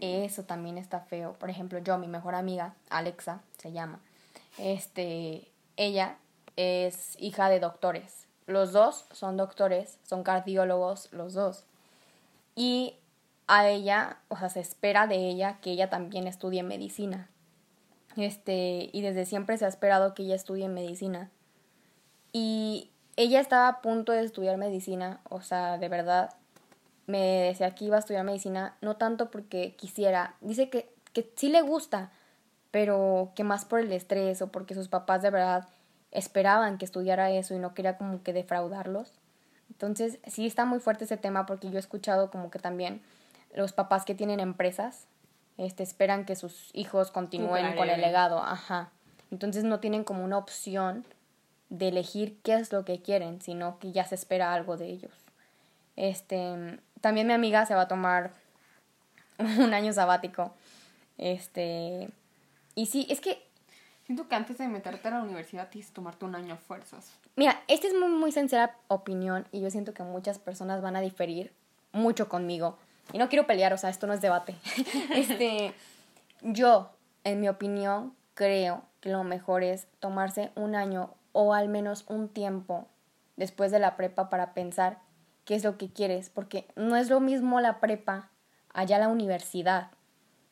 eso 0.00 0.44
también 0.44 0.78
está 0.78 1.00
feo. 1.00 1.34
Por 1.34 1.50
ejemplo, 1.50 1.78
yo, 1.78 1.96
mi 1.98 2.08
mejor 2.08 2.34
amiga, 2.34 2.74
Alexa, 2.88 3.40
se 3.58 3.72
llama. 3.72 4.00
Este, 4.58 5.48
ella 5.76 6.16
es 6.56 7.16
hija 7.20 7.48
de 7.48 7.60
doctores. 7.60 8.26
Los 8.46 8.72
dos 8.72 9.06
son 9.12 9.36
doctores, 9.36 9.98
son 10.02 10.24
cardiólogos 10.24 11.12
los 11.12 11.34
dos. 11.34 11.64
Y 12.56 12.94
a 13.50 13.68
ella, 13.68 14.18
o 14.28 14.36
sea, 14.36 14.48
se 14.48 14.60
espera 14.60 15.08
de 15.08 15.16
ella 15.16 15.58
que 15.60 15.72
ella 15.72 15.90
también 15.90 16.28
estudie 16.28 16.62
medicina. 16.62 17.28
Este, 18.16 18.90
y 18.92 19.02
desde 19.02 19.26
siempre 19.26 19.58
se 19.58 19.64
ha 19.64 19.68
esperado 19.68 20.14
que 20.14 20.22
ella 20.22 20.36
estudie 20.36 20.68
medicina. 20.68 21.30
Y 22.32 22.92
ella 23.16 23.40
estaba 23.40 23.66
a 23.66 23.80
punto 23.80 24.12
de 24.12 24.22
estudiar 24.22 24.56
medicina, 24.56 25.20
o 25.28 25.42
sea, 25.42 25.78
de 25.78 25.88
verdad, 25.88 26.30
me 27.06 27.18
decía 27.18 27.74
que 27.74 27.86
iba 27.86 27.96
a 27.96 27.98
estudiar 27.98 28.24
medicina, 28.24 28.76
no 28.82 28.96
tanto 28.96 29.32
porque 29.32 29.74
quisiera, 29.74 30.36
dice 30.40 30.70
que, 30.70 30.88
que 31.12 31.28
sí 31.34 31.48
le 31.48 31.60
gusta, 31.62 32.12
pero 32.70 33.32
que 33.34 33.42
más 33.42 33.64
por 33.64 33.80
el 33.80 33.92
estrés 33.92 34.42
o 34.42 34.52
porque 34.52 34.74
sus 34.74 34.86
papás 34.86 35.22
de 35.22 35.30
verdad 35.30 35.68
esperaban 36.12 36.78
que 36.78 36.84
estudiara 36.84 37.32
eso 37.32 37.54
y 37.54 37.58
no 37.58 37.74
quería 37.74 37.98
como 37.98 38.22
que 38.22 38.32
defraudarlos. 38.32 39.12
Entonces, 39.70 40.20
sí 40.28 40.46
está 40.46 40.66
muy 40.66 40.78
fuerte 40.78 41.04
ese 41.04 41.16
tema 41.16 41.46
porque 41.46 41.68
yo 41.68 41.78
he 41.78 41.80
escuchado 41.80 42.30
como 42.30 42.52
que 42.52 42.60
también 42.60 43.02
los 43.54 43.72
papás 43.72 44.04
que 44.04 44.14
tienen 44.14 44.40
empresas 44.40 45.06
este, 45.58 45.82
esperan 45.82 46.24
que 46.24 46.36
sus 46.36 46.70
hijos 46.72 47.10
continúen 47.10 47.76
con 47.76 47.90
el 47.90 48.00
legado, 48.00 48.42
ajá. 48.42 48.90
Entonces 49.30 49.64
no 49.64 49.78
tienen 49.78 50.04
como 50.04 50.24
una 50.24 50.38
opción 50.38 51.04
de 51.68 51.88
elegir 51.88 52.38
qué 52.42 52.54
es 52.54 52.72
lo 52.72 52.84
que 52.84 53.00
quieren, 53.02 53.40
sino 53.40 53.78
que 53.78 53.92
ya 53.92 54.04
se 54.04 54.14
espera 54.14 54.54
algo 54.54 54.76
de 54.76 54.86
ellos. 54.86 55.12
Este, 55.96 56.80
también 57.00 57.26
mi 57.26 57.32
amiga 57.32 57.66
se 57.66 57.74
va 57.74 57.82
a 57.82 57.88
tomar 57.88 58.32
un 59.38 59.74
año 59.74 59.92
sabático. 59.92 60.52
Este, 61.18 62.08
y 62.74 62.86
sí, 62.86 63.06
es 63.10 63.20
que, 63.20 63.46
Siento 64.10 64.26
que 64.26 64.34
antes 64.34 64.58
de 64.58 64.66
meterte 64.66 65.06
a 65.06 65.12
la 65.12 65.22
universidad 65.22 65.68
tienes 65.68 65.90
que 65.90 65.94
tomarte 65.94 66.24
un 66.24 66.34
año 66.34 66.54
a 66.54 66.56
fuerzas. 66.56 67.12
mira, 67.36 67.62
esta 67.68 67.86
es 67.86 67.94
muy, 67.94 68.08
muy 68.08 68.32
sincera 68.32 68.76
opinión 68.88 69.46
y 69.52 69.60
yo 69.60 69.70
siento 69.70 69.94
que 69.94 70.02
muchas 70.02 70.40
personas 70.40 70.82
van 70.82 70.96
a 70.96 71.00
diferir 71.00 71.52
mucho 71.92 72.28
conmigo. 72.28 72.76
Y 73.12 73.18
no 73.18 73.28
quiero 73.28 73.46
pelear, 73.46 73.72
o 73.72 73.78
sea, 73.78 73.90
esto 73.90 74.06
no 74.06 74.12
es 74.12 74.20
debate. 74.20 74.56
este, 75.14 75.74
yo, 76.42 76.90
en 77.24 77.40
mi 77.40 77.48
opinión, 77.48 78.14
creo 78.34 78.82
que 79.00 79.10
lo 79.10 79.24
mejor 79.24 79.62
es 79.62 79.86
tomarse 79.98 80.52
un 80.54 80.74
año 80.74 81.14
o 81.32 81.54
al 81.54 81.68
menos 81.68 82.04
un 82.08 82.28
tiempo 82.28 82.88
después 83.36 83.70
de 83.70 83.78
la 83.78 83.96
prepa 83.96 84.28
para 84.30 84.54
pensar 84.54 84.98
qué 85.44 85.54
es 85.54 85.64
lo 85.64 85.78
que 85.78 85.90
quieres, 85.90 86.30
porque 86.30 86.68
no 86.76 86.96
es 86.96 87.08
lo 87.08 87.20
mismo 87.20 87.60
la 87.60 87.80
prepa 87.80 88.30
allá 88.72 88.98
la 88.98 89.08
universidad. 89.08 89.90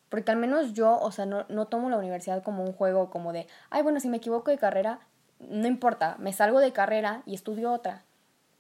Porque 0.08 0.30
al 0.30 0.38
menos 0.38 0.72
yo, 0.72 0.98
o 0.98 1.12
sea, 1.12 1.26
no, 1.26 1.44
no 1.48 1.66
tomo 1.66 1.90
la 1.90 1.98
universidad 1.98 2.42
como 2.42 2.64
un 2.64 2.72
juego 2.72 3.10
como 3.10 3.32
de, 3.32 3.46
ay, 3.70 3.82
bueno, 3.82 4.00
si 4.00 4.08
me 4.08 4.16
equivoco 4.16 4.50
de 4.50 4.58
carrera, 4.58 5.00
no 5.38 5.66
importa, 5.66 6.16
me 6.18 6.32
salgo 6.32 6.60
de 6.60 6.72
carrera 6.72 7.22
y 7.26 7.34
estudio 7.34 7.72
otra. 7.72 8.04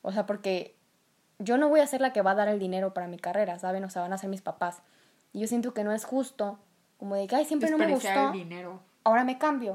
O 0.02 0.12
sea, 0.12 0.26
porque 0.26 0.77
yo 1.38 1.58
no 1.58 1.68
voy 1.68 1.80
a 1.80 1.86
ser 1.86 2.00
la 2.00 2.12
que 2.12 2.22
va 2.22 2.32
a 2.32 2.34
dar 2.34 2.48
el 2.48 2.58
dinero 2.58 2.94
para 2.94 3.06
mi 3.06 3.18
carrera, 3.18 3.58
¿saben? 3.58 3.84
O 3.84 3.90
sea, 3.90 4.02
van 4.02 4.12
a 4.12 4.18
ser 4.18 4.30
mis 4.30 4.42
papás. 4.42 4.82
Y 5.32 5.40
yo 5.40 5.46
siento 5.46 5.74
que 5.74 5.84
no 5.84 5.92
es 5.92 6.04
justo, 6.04 6.58
como 6.98 7.14
de 7.14 7.26
que, 7.26 7.36
ay, 7.36 7.44
siempre 7.44 7.70
no 7.70 7.78
me 7.78 7.92
gustó, 7.92 8.28
el 8.28 8.32
dinero. 8.32 8.80
ahora 9.04 9.24
me 9.24 9.38
cambio. 9.38 9.74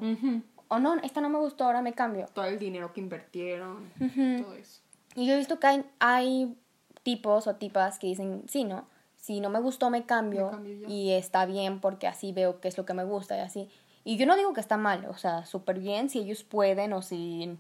O 0.68 0.80
no, 0.80 0.96
esta 1.04 1.22
no 1.22 1.30
me 1.30 1.38
gustó, 1.40 1.66
ahora 1.66 1.82
me 1.82 1.94
cambio. 1.94 2.26
Todo 2.34 2.46
el 2.46 2.60
dinero 2.60 2.92
que 2.94 3.02
invirtieron, 3.02 3.92
todo 3.98 4.54
eso. 4.56 4.82
Y 5.16 5.28
yo 5.28 5.34
he 5.34 5.38
visto 5.38 5.60
que 5.60 5.68
hay, 5.68 5.86
hay 6.00 6.58
tipos 7.04 7.48
o 7.48 7.56
tipas 7.56 8.00
que 8.00 8.08
dicen, 8.08 8.44
sí, 8.48 8.64
¿no? 8.64 8.88
Si 9.16 9.40
no 9.40 9.50
me 9.50 9.60
gustó, 9.60 9.90
me 9.90 10.06
cambio. 10.06 10.48
Me 10.48 10.52
cambio 10.52 10.76
ya. 10.82 10.88
y 10.90 11.12
está 11.12 11.46
bien 11.46 11.80
porque 11.80 12.08
así 12.08 12.34
veo 12.34 12.60
qué 12.60 12.68
es 12.68 12.78
lo 12.78 12.86
que 12.86 12.94
me 12.94 13.04
gusta 13.04 13.38
y 13.38 13.42
así. 13.42 13.70
Y 14.04 14.18
yo 14.18 14.26
no 14.26 14.36
digo 14.36 14.52
que 14.54 14.60
está 14.60 14.76
mal, 14.76 15.06
o 15.06 15.16
sea, 15.16 15.46
súper 15.46 15.80
bien 15.80 16.10
si 16.10 16.20
ellos 16.20 16.44
pueden 16.44 16.92
o 16.92 17.02
si, 17.02 17.58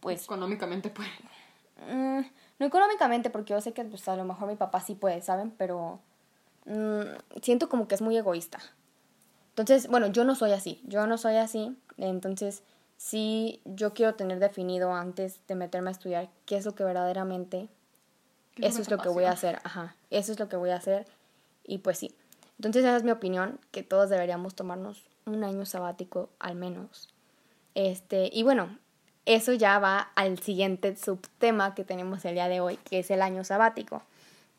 pues, 0.00 0.24
Económicamente, 0.24 0.88
pues. 0.88 1.08
mm, 1.92 2.20
no 2.58 2.66
económicamente, 2.66 3.30
porque 3.30 3.52
yo 3.52 3.60
sé 3.60 3.72
que 3.72 3.84
pues, 3.84 4.06
a 4.08 4.16
lo 4.16 4.24
mejor 4.24 4.48
mi 4.48 4.56
papá 4.56 4.80
sí 4.80 4.94
puede, 4.94 5.20
¿saben? 5.22 5.50
Pero 5.52 6.00
mm, 6.66 7.40
siento 7.42 7.68
como 7.68 7.88
que 7.88 7.94
es 7.94 8.02
muy 8.02 8.16
egoísta. 8.16 8.58
Entonces, 9.50 9.88
bueno, 9.88 10.08
yo 10.08 10.24
no 10.24 10.34
soy 10.34 10.52
así, 10.52 10.80
yo 10.84 11.06
no 11.06 11.16
soy 11.16 11.36
así, 11.36 11.76
entonces 11.96 12.64
sí, 12.96 13.60
yo 13.64 13.94
quiero 13.94 14.14
tener 14.14 14.40
definido 14.40 14.92
antes 14.92 15.40
de 15.46 15.54
meterme 15.54 15.90
a 15.90 15.92
estudiar 15.92 16.28
qué 16.44 16.56
es 16.56 16.64
lo 16.64 16.74
que 16.74 16.82
verdaderamente 16.82 17.68
¿Qué 18.56 18.66
eso 18.66 18.80
es 18.82 18.90
lo 18.90 18.98
que 18.98 19.08
voy 19.08 19.24
a 19.24 19.32
hacer, 19.32 19.60
ajá, 19.64 19.96
eso 20.10 20.32
es 20.32 20.38
lo 20.38 20.48
que 20.48 20.56
voy 20.56 20.70
a 20.70 20.76
hacer 20.76 21.06
y 21.64 21.78
pues 21.78 21.98
sí. 21.98 22.14
Entonces 22.58 22.84
esa 22.84 22.96
es 22.96 23.02
mi 23.04 23.10
opinión, 23.10 23.58
que 23.70 23.82
todos 23.82 24.10
deberíamos 24.10 24.54
tomarnos 24.54 25.04
un 25.26 25.42
año 25.44 25.66
sabático 25.66 26.30
al 26.38 26.54
menos. 26.54 27.08
Este, 27.74 28.30
y 28.32 28.42
bueno, 28.42 28.78
eso 29.26 29.52
ya 29.52 29.78
va 29.78 30.10
al 30.14 30.38
siguiente 30.38 30.96
subtema 30.96 31.74
que 31.74 31.84
tenemos 31.84 32.24
el 32.24 32.34
día 32.34 32.48
de 32.48 32.60
hoy, 32.60 32.76
que 32.78 32.98
es 33.00 33.10
el 33.10 33.22
año 33.22 33.44
sabático. 33.44 34.02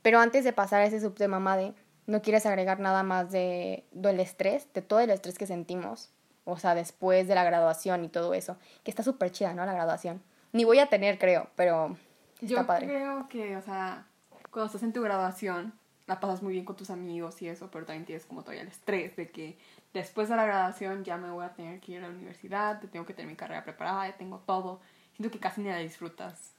Pero 0.01 0.19
antes 0.19 0.43
de 0.43 0.53
pasar 0.53 0.81
a 0.81 0.85
ese 0.85 0.99
subtema, 1.01 1.39
Made, 1.39 1.73
¿no 2.07 2.21
quieres 2.21 2.45
agregar 2.45 2.79
nada 2.79 3.03
más 3.03 3.31
de, 3.31 3.83
del 3.91 4.19
estrés, 4.19 4.71
de 4.73 4.81
todo 4.81 4.99
el 4.99 5.09
estrés 5.09 5.37
que 5.37 5.47
sentimos? 5.47 6.09
O 6.45 6.57
sea, 6.57 6.75
después 6.75 7.27
de 7.27 7.35
la 7.35 7.43
graduación 7.43 8.05
y 8.05 8.07
todo 8.09 8.33
eso, 8.33 8.55
que 8.83 8.91
está 8.91 9.01
súper 9.03 9.31
chida, 9.31 9.53
¿no? 9.53 9.65
La 9.65 9.73
graduación. 9.73 10.21
Ni 10.51 10.63
voy 10.63 10.79
a 10.79 10.87
tener, 10.87 11.17
creo, 11.17 11.49
pero 11.55 11.97
está 12.35 12.45
Yo 12.45 12.67
padre. 12.67 12.87
creo 12.87 13.27
que, 13.27 13.57
o 13.57 13.61
sea, 13.61 14.05
cuando 14.51 14.67
estás 14.67 14.83
en 14.83 14.93
tu 14.93 15.01
graduación, 15.01 15.73
la 16.07 16.19
pasas 16.19 16.41
muy 16.43 16.53
bien 16.53 16.65
con 16.65 16.75
tus 16.75 16.89
amigos 16.89 17.41
y 17.41 17.47
eso, 17.49 17.69
pero 17.71 17.85
también 17.85 18.05
tienes 18.05 18.25
como 18.25 18.41
todavía 18.41 18.61
el 18.61 18.67
estrés 18.67 19.15
de 19.15 19.29
que 19.31 19.57
después 19.93 20.29
de 20.29 20.35
la 20.35 20.45
graduación 20.45 21.03
ya 21.03 21.17
me 21.17 21.31
voy 21.31 21.45
a 21.45 21.53
tener 21.53 21.79
que 21.79 21.93
ir 21.93 21.97
a 21.99 22.01
la 22.07 22.09
universidad, 22.09 22.79
tengo 22.91 23.05
que 23.05 23.13
tener 23.13 23.29
mi 23.29 23.35
carrera 23.35 23.63
preparada, 23.63 24.11
tengo 24.13 24.39
todo. 24.45 24.79
Siento 25.15 25.31
que 25.31 25.39
casi 25.39 25.61
ni 25.61 25.69
la 25.69 25.77
disfrutas. 25.77 26.51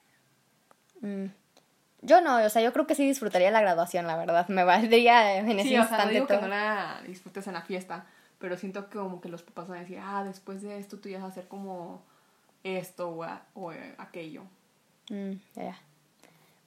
Mm. 1.00 1.26
Yo 2.02 2.20
no, 2.20 2.44
o 2.44 2.48
sea, 2.48 2.62
yo 2.62 2.72
creo 2.72 2.86
que 2.86 2.94
sí 2.94 3.06
disfrutaría 3.06 3.50
la 3.50 3.60
graduación, 3.60 4.06
la 4.06 4.16
verdad. 4.16 4.48
Me 4.48 4.64
valdría 4.64 5.36
en 5.38 5.48
ese 5.58 5.68
Sí, 5.68 5.78
o 5.78 5.82
sea, 5.86 6.04
no 6.04 6.12
instante 6.12 6.14
digo 6.14 6.26
que 6.26 6.36
no 6.38 6.48
la 6.48 7.02
disfrutes 7.06 7.46
en 7.46 7.54
la 7.54 7.62
fiesta, 7.62 8.06
pero 8.38 8.56
siento 8.56 8.88
que 8.88 8.98
como 8.98 9.20
que 9.20 9.28
los 9.28 9.42
papás 9.42 9.68
van 9.68 9.78
a 9.78 9.80
decir, 9.82 9.98
ah, 10.02 10.22
después 10.24 10.62
de 10.62 10.78
esto 10.78 10.98
tú 10.98 11.08
ya 11.08 11.18
vas 11.18 11.26
a 11.26 11.30
hacer 11.30 11.48
como 11.48 12.02
esto 12.64 13.08
o, 13.10 13.22
a- 13.24 13.42
o, 13.54 13.72
aquello. 13.98 14.42
Mm, 15.10 15.32
ya. 15.54 15.78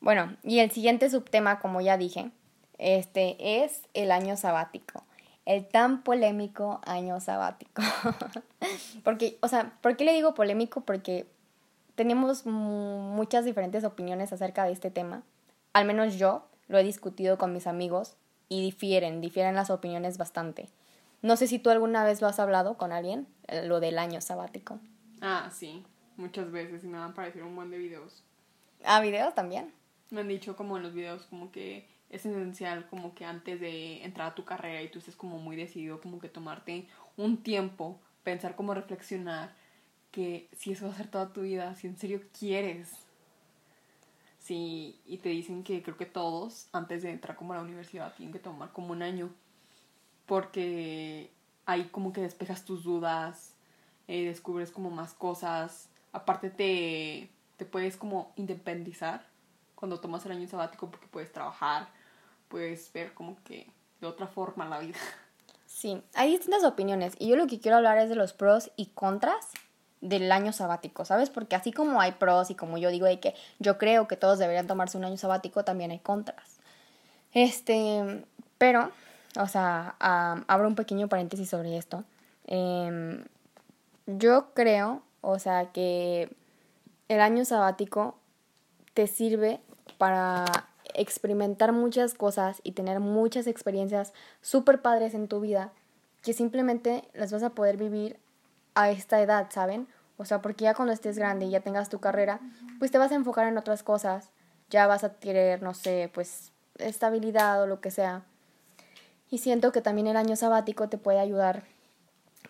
Bueno, 0.01 0.35
y 0.43 0.59
el 0.59 0.71
siguiente 0.71 1.09
subtema, 1.09 1.59
como 1.59 1.81
ya 1.81 1.97
dije, 1.97 2.31
este 2.79 3.63
es 3.63 3.83
el 3.93 4.11
año 4.11 4.35
sabático. 4.37 5.03
El 5.45 5.67
tan 5.67 6.03
polémico 6.03 6.79
año 6.85 7.19
sabático. 7.19 7.81
Porque, 9.03 9.37
o 9.41 9.47
sea, 9.47 9.73
¿por 9.81 9.95
qué 9.97 10.05
le 10.05 10.13
digo 10.13 10.33
polémico? 10.33 10.81
Porque 10.81 11.27
tenemos 11.95 12.45
mu- 12.45 13.13
muchas 13.13 13.45
diferentes 13.45 13.83
opiniones 13.83 14.31
acerca 14.33 14.63
de 14.65 14.71
este 14.71 14.91
tema. 14.91 15.23
Al 15.73 15.85
menos 15.85 16.15
yo 16.17 16.45
lo 16.67 16.77
he 16.77 16.83
discutido 16.83 17.37
con 17.37 17.53
mis 17.53 17.67
amigos 17.67 18.15
y 18.47 18.61
difieren, 18.61 19.21
difieren 19.21 19.55
las 19.55 19.69
opiniones 19.69 20.17
bastante. 20.17 20.69
No 21.21 21.35
sé 21.35 21.47
si 21.47 21.59
tú 21.59 21.69
alguna 21.69 22.03
vez 22.03 22.21
lo 22.21 22.27
has 22.27 22.39
hablado 22.39 22.77
con 22.77 22.91
alguien, 22.91 23.27
eh, 23.47 23.65
lo 23.65 23.79
del 23.79 23.97
año 23.99 24.21
sabático. 24.21 24.79
Ah, 25.21 25.49
sí, 25.53 25.83
muchas 26.15 26.51
veces 26.51 26.83
y 26.83 26.87
me 26.87 26.97
van 26.97 27.09
a 27.09 27.11
aparecer 27.11 27.43
un 27.43 27.55
buen 27.55 27.69
de 27.71 27.77
videos. 27.77 28.23
Ah, 28.85 29.01
videos 29.01 29.35
también. 29.35 29.73
Me 30.11 30.21
han 30.21 30.27
dicho 30.27 30.55
como 30.55 30.77
en 30.77 30.83
los 30.83 30.93
videos 30.93 31.23
como 31.25 31.51
que 31.51 31.87
es 32.09 32.25
esencial 32.25 32.87
como 32.89 33.13
que 33.13 33.25
antes 33.25 33.59
de 33.59 34.03
entrar 34.03 34.31
a 34.31 34.35
tu 34.35 34.45
carrera 34.45 34.81
y 34.81 34.89
tú 34.89 34.99
estés 34.99 35.15
como 35.15 35.39
muy 35.39 35.55
decidido 35.55 36.01
como 36.01 36.19
que 36.19 36.29
tomarte 36.29 36.87
un 37.17 37.37
tiempo, 37.43 37.99
pensar 38.23 38.55
como 38.55 38.73
reflexionar 38.73 39.53
que 40.11 40.49
si 40.53 40.71
eso 40.71 40.87
va 40.87 40.93
a 40.93 40.97
ser 40.97 41.07
toda 41.07 41.33
tu 41.33 41.41
vida, 41.41 41.75
si 41.75 41.87
en 41.87 41.97
serio 41.97 42.21
quieres. 42.37 42.91
Sí, 44.39 44.99
y 45.05 45.17
te 45.17 45.29
dicen 45.29 45.63
que 45.63 45.83
creo 45.83 45.97
que 45.97 46.05
todos 46.05 46.69
antes 46.71 47.03
de 47.03 47.11
entrar 47.11 47.35
como 47.35 47.53
a 47.53 47.57
la 47.57 47.61
universidad 47.61 48.13
tienen 48.15 48.33
que 48.33 48.39
tomar 48.39 48.71
como 48.71 48.91
un 48.93 49.03
año 49.03 49.29
porque 50.25 51.31
ahí 51.65 51.85
como 51.85 52.13
que 52.13 52.21
despejas 52.21 52.63
tus 52.63 52.83
dudas, 52.83 53.55
eh, 54.07 54.25
descubres 54.25 54.71
como 54.71 54.91
más 54.91 55.13
cosas, 55.13 55.89
aparte 56.13 56.49
te, 56.49 57.29
te 57.57 57.65
puedes 57.65 57.97
como 57.97 58.31
independizar 58.35 59.27
cuando 59.75 59.99
tomas 59.99 60.25
el 60.25 60.33
año 60.33 60.47
sabático 60.47 60.89
porque 60.91 61.07
puedes 61.07 61.31
trabajar, 61.31 61.89
puedes 62.49 62.91
ver 62.91 63.13
como 63.13 63.41
que 63.43 63.67
de 64.01 64.07
otra 64.07 64.27
forma 64.27 64.67
la 64.67 64.79
vida. 64.79 64.97
Sí, 65.65 66.01
hay 66.13 66.31
distintas 66.31 66.63
opiniones 66.65 67.13
y 67.19 67.29
yo 67.29 67.37
lo 67.37 67.47
que 67.47 67.59
quiero 67.59 67.77
hablar 67.77 67.97
es 67.99 68.09
de 68.09 68.15
los 68.15 68.33
pros 68.33 68.71
y 68.75 68.87
contras 68.87 69.47
del 70.01 70.31
año 70.31 70.51
sabático, 70.51 71.05
¿sabes? 71.05 71.29
Porque 71.29 71.55
así 71.55 71.71
como 71.71 72.01
hay 72.01 72.13
pros 72.13 72.49
y 72.49 72.55
como 72.55 72.77
yo 72.77 72.89
digo 72.89 73.05
de 73.05 73.19
que 73.19 73.35
yo 73.59 73.77
creo 73.77 74.07
que 74.07 74.17
todos 74.17 74.39
deberían 74.39 74.67
tomarse 74.67 74.97
un 74.97 75.05
año 75.05 75.17
sabático, 75.17 75.63
también 75.63 75.91
hay 75.91 75.99
contras. 75.99 76.59
Este, 77.33 78.25
pero, 78.57 78.91
o 79.37 79.47
sea, 79.47 79.95
abro 79.99 80.67
un 80.67 80.75
pequeño 80.75 81.07
paréntesis 81.07 81.49
sobre 81.49 81.77
esto. 81.77 82.03
Em, 82.47 83.23
yo 84.07 84.53
creo, 84.53 85.03
o 85.21 85.37
sea, 85.37 85.71
que 85.71 86.35
el 87.07 87.21
año 87.21 87.45
sabático 87.45 88.17
te 88.93 89.07
sirve 89.07 89.59
para 89.97 90.45
experimentar 90.93 91.71
muchas 91.71 92.13
cosas 92.13 92.61
y 92.63 92.73
tener 92.73 92.99
muchas 92.99 93.47
experiencias 93.47 94.13
súper 94.41 94.81
padres 94.81 95.13
en 95.13 95.27
tu 95.27 95.39
vida 95.39 95.71
que 96.21 96.33
simplemente 96.33 97.07
las 97.13 97.31
vas 97.31 97.43
a 97.43 97.51
poder 97.51 97.77
vivir 97.77 98.19
a 98.75 98.91
esta 98.91 99.21
edad, 99.21 99.47
¿saben? 99.51 99.87
O 100.17 100.25
sea, 100.25 100.41
porque 100.41 100.65
ya 100.65 100.73
cuando 100.73 100.93
estés 100.93 101.17
grande 101.17 101.45
y 101.45 101.51
ya 101.51 101.61
tengas 101.61 101.89
tu 101.89 101.99
carrera, 101.99 102.39
pues 102.77 102.91
te 102.91 102.97
vas 102.97 103.11
a 103.11 103.15
enfocar 103.15 103.47
en 103.47 103.57
otras 103.57 103.83
cosas, 103.83 104.29
ya 104.69 104.85
vas 104.85 105.03
a 105.03 105.13
querer, 105.13 105.63
no 105.63 105.73
sé, 105.73 106.11
pues 106.13 106.51
estabilidad 106.77 107.61
o 107.61 107.67
lo 107.67 107.79
que 107.79 107.91
sea. 107.91 108.23
Y 109.31 109.37
siento 109.37 109.71
que 109.71 109.81
también 109.81 110.07
el 110.07 110.17
año 110.17 110.35
sabático 110.35 110.89
te 110.89 110.97
puede 110.97 111.19
ayudar, 111.19 111.63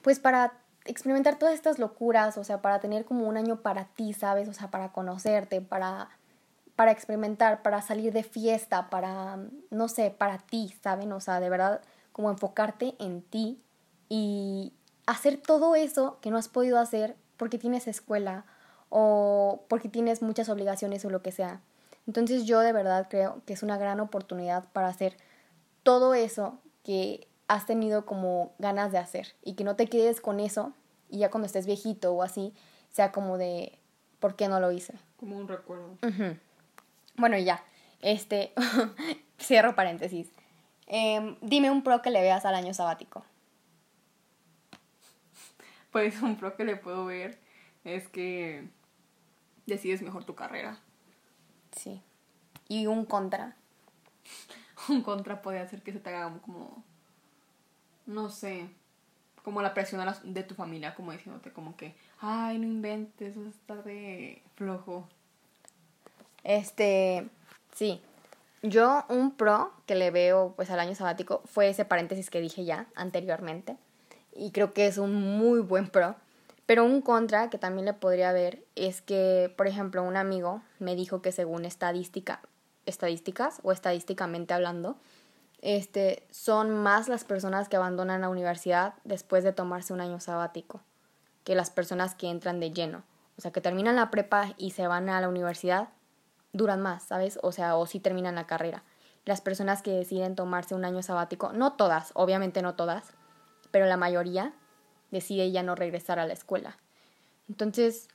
pues 0.02 0.20
para 0.20 0.54
experimentar 0.86 1.38
todas 1.38 1.54
estas 1.54 1.78
locuras, 1.78 2.38
o 2.38 2.44
sea, 2.44 2.62
para 2.62 2.80
tener 2.80 3.06
como 3.06 3.28
un 3.28 3.38
año 3.38 3.62
para 3.62 3.86
ti, 3.86 4.14
¿sabes? 4.14 4.48
O 4.48 4.54
sea, 4.54 4.72
para 4.72 4.92
conocerte, 4.92 5.62
para, 5.62 6.10
para 6.80 6.94
experimentar, 6.94 7.62
para 7.62 7.82
salir 7.82 8.14
de 8.14 8.24
fiesta, 8.24 8.90
para, 8.90 9.38
no 9.70 9.90
sé, 9.90 10.12
para 10.12 10.38
ti, 10.38 10.74
¿saben? 10.82 11.12
O 11.12 11.20
sea, 11.20 11.42
de 11.42 11.50
verdad, 11.50 11.82
como 12.14 12.30
enfocarte 12.30 12.96
en 13.00 13.22
ti 13.22 13.62
y 14.08 14.72
hacer 15.06 15.42
todo 15.42 15.76
eso 15.76 16.20
que 16.22 16.32
no 16.32 16.38
has 16.38 16.48
podido 16.48 16.80
hacer 16.80 17.18
porque 17.36 17.58
tienes 17.58 17.90
escuela 17.90 18.46
o 18.88 19.66
porque 19.68 19.90
tienes 19.90 20.22
muchas 20.22 20.48
obligaciones 20.48 21.04
o 21.04 21.10
lo 21.10 21.22
que 21.22 21.34
sea. 21.34 21.60
Entonces 22.08 22.46
yo 22.46 22.62
de 22.62 22.72
verdad 22.72 23.08
creo 23.10 23.42
que 23.46 23.52
es 23.52 23.62
una 23.62 23.78
gran 23.78 24.00
oportunidad 24.00 24.64
para 24.72 24.88
hacer 24.88 25.18
todo 25.84 26.14
eso 26.14 26.60
que 26.84 27.28
has 27.50 27.66
tenido 27.66 28.06
como 28.06 28.54
ganas 28.58 28.94
de 28.94 29.00
hacer 29.00 29.36
y 29.44 29.56
que 29.56 29.66
no 29.66 29.76
te 29.76 29.88
quedes 29.88 30.22
con 30.22 30.40
eso 30.40 30.72
y 31.10 31.18
ya 31.18 31.30
cuando 31.30 31.48
estés 31.48 31.66
viejito 31.66 32.14
o 32.14 32.24
así 32.24 32.54
sea 32.90 33.12
como 33.12 33.38
de 33.38 33.78
¿por 34.22 34.38
qué 34.38 34.48
no 34.48 34.62
lo 34.62 34.72
hice? 34.72 34.94
Como 35.18 35.38
un 35.38 35.50
recuerdo. 35.50 35.98
Ujú. 36.02 36.38
Bueno, 37.20 37.38
y 37.38 37.44
ya. 37.44 37.64
Este, 38.02 38.54
cierro 39.40 39.76
paréntesis. 39.76 40.32
Em, 40.88 41.36
dime 41.42 41.70
un 41.70 41.84
pro 41.84 42.02
que 42.02 42.12
le 42.12 42.22
veas 42.22 42.46
al 42.46 42.56
año 42.56 42.74
sabático. 42.74 43.26
Pues 45.92 46.22
un 46.22 46.38
pro 46.38 46.56
que 46.56 46.64
le 46.64 46.78
puedo 46.78 47.06
ver 47.06 47.38
es 47.84 48.08
que 48.08 48.68
decides 49.66 50.02
mejor 50.02 50.24
tu 50.24 50.34
carrera. 50.34 50.80
Sí. 51.76 52.02
Y 52.68 52.88
un 52.88 53.06
contra. 53.06 53.56
Un 54.88 55.02
contra 55.02 55.42
puede 55.42 55.60
hacer 55.60 55.82
que 55.82 55.92
se 55.92 56.00
te 56.00 56.10
haga 56.10 56.40
como, 56.40 56.86
no 58.06 58.30
sé, 58.30 58.70
como 59.44 59.62
la 59.62 59.74
presión 59.74 60.08
de 60.24 60.44
tu 60.44 60.56
familia, 60.56 60.96
como 60.96 61.12
diciéndote 61.12 61.52
como 61.52 61.76
que, 61.76 61.96
ay, 62.22 62.58
no 62.60 62.66
inventes, 62.66 63.36
vas 63.36 63.48
a 63.48 63.50
estar 63.50 63.84
de 63.84 64.42
flojo. 64.56 65.10
Este, 66.44 67.30
sí. 67.74 68.02
Yo 68.62 69.06
un 69.10 69.32
pro 69.32 69.72
que 69.86 69.96
le 69.96 70.12
veo 70.12 70.54
pues 70.56 70.70
al 70.70 70.80
año 70.80 70.96
sabático 70.96 71.42
fue 71.46 71.70
ese 71.70 71.86
paréntesis 71.86 72.30
que 72.30 72.42
dije 72.42 72.66
ya 72.66 72.88
anteriormente 72.96 73.78
y 74.36 74.52
creo 74.52 74.74
que 74.74 74.88
es 74.88 74.98
un 74.98 75.14
muy 75.38 75.60
buen 75.60 75.88
pro. 75.88 76.16
Pero 76.66 76.86
un 76.86 77.02
contra 77.02 77.50
que 77.50 77.58
también 77.58 77.86
le 77.86 77.94
podría 77.94 78.32
ver 78.32 78.64
es 78.76 79.02
que, 79.02 79.52
por 79.58 79.68
ejemplo, 79.68 80.04
un 80.04 80.18
amigo 80.18 80.62
me 80.78 80.96
dijo 80.96 81.22
que 81.22 81.32
según 81.32 81.66
estadística, 81.66 82.42
estadísticas 82.86 83.60
o 83.64 83.72
estadísticamente 83.72 84.54
hablando, 84.54 84.98
este, 85.62 86.28
son 86.30 86.72
más 86.72 87.08
las 87.08 87.24
personas 87.24 87.70
que 87.70 87.76
abandonan 87.76 88.22
la 88.22 88.30
universidad 88.30 88.94
después 89.04 89.44
de 89.44 89.52
tomarse 89.52 89.94
un 89.94 90.02
año 90.02 90.20
sabático 90.20 90.82
que 91.44 91.56
las 91.56 91.72
personas 91.72 92.14
que 92.14 92.30
entran 92.30 92.60
de 92.60 92.72
lleno. 92.72 93.04
O 93.38 93.42
sea, 93.42 93.52
que 93.52 93.62
terminan 93.62 93.96
la 93.96 94.12
prepa 94.12 94.54
y 94.58 94.72
se 94.72 94.86
van 94.86 95.10
a 95.10 95.20
la 95.22 95.30
universidad, 95.30 95.90
duran 96.54 96.82
más, 96.82 97.04
¿sabes? 97.04 97.40
O 97.44 97.52
sea, 97.52 97.76
o 97.76 97.86
sí 97.86 98.00
terminan 98.00 98.36
la 98.36 98.48
carrera. 98.48 98.84
Las 99.26 99.42
personas 99.42 99.82
que 99.82 99.92
deciden 99.92 100.36
tomarse 100.36 100.76
un 100.76 100.86
año 100.86 101.04
sabático, 101.04 101.54
no 101.54 101.74
todas, 101.74 102.12
obviamente 102.14 102.62
no 102.62 102.76
todas, 102.76 103.12
pero 103.72 103.86
la 103.86 103.98
mayoría 103.98 104.54
decide 105.12 105.52
ya 105.52 105.64
no 105.64 105.76
regresar 105.76 106.20
a 106.20 106.26
la 106.26 106.34
escuela. 106.34 106.78
Entonces, 107.48 108.08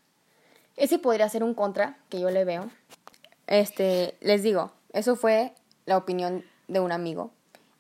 ese 0.77 0.99
podría 0.99 1.29
ser 1.29 1.45
un 1.45 1.55
contra 1.55 1.99
que 2.09 2.21
yo 2.21 2.31
le 2.31 2.45
veo. 2.45 2.71
Este, 3.47 4.17
les 4.21 4.43
digo, 4.43 4.73
eso 4.93 5.17
fue 5.17 5.55
la 5.87 5.97
opinión 5.97 6.45
de 6.69 6.81
un 6.81 6.93
amigo. 6.93 7.31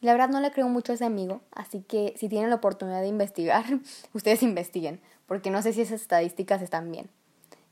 La 0.00 0.12
verdad 0.12 0.28
no 0.28 0.40
le 0.40 0.50
creo 0.50 0.68
mucho 0.68 0.92
a 0.92 0.96
ese 0.96 1.04
amigo, 1.04 1.40
así 1.52 1.80
que 1.80 2.14
si 2.18 2.28
tienen 2.28 2.50
la 2.50 2.56
oportunidad 2.56 3.00
de 3.00 3.08
investigar, 3.08 3.64
ustedes 4.12 4.42
investiguen, 4.42 5.00
porque 5.26 5.50
no 5.50 5.62
sé 5.62 5.72
si 5.72 5.80
esas 5.80 6.02
estadísticas 6.02 6.60
están 6.60 6.92
bien. 6.92 7.08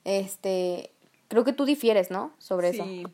Este, 0.04 0.91
creo 1.32 1.44
que 1.44 1.54
tú 1.54 1.64
difieres, 1.64 2.10
¿no? 2.10 2.34
Sobre 2.36 2.74
sí. 2.74 3.04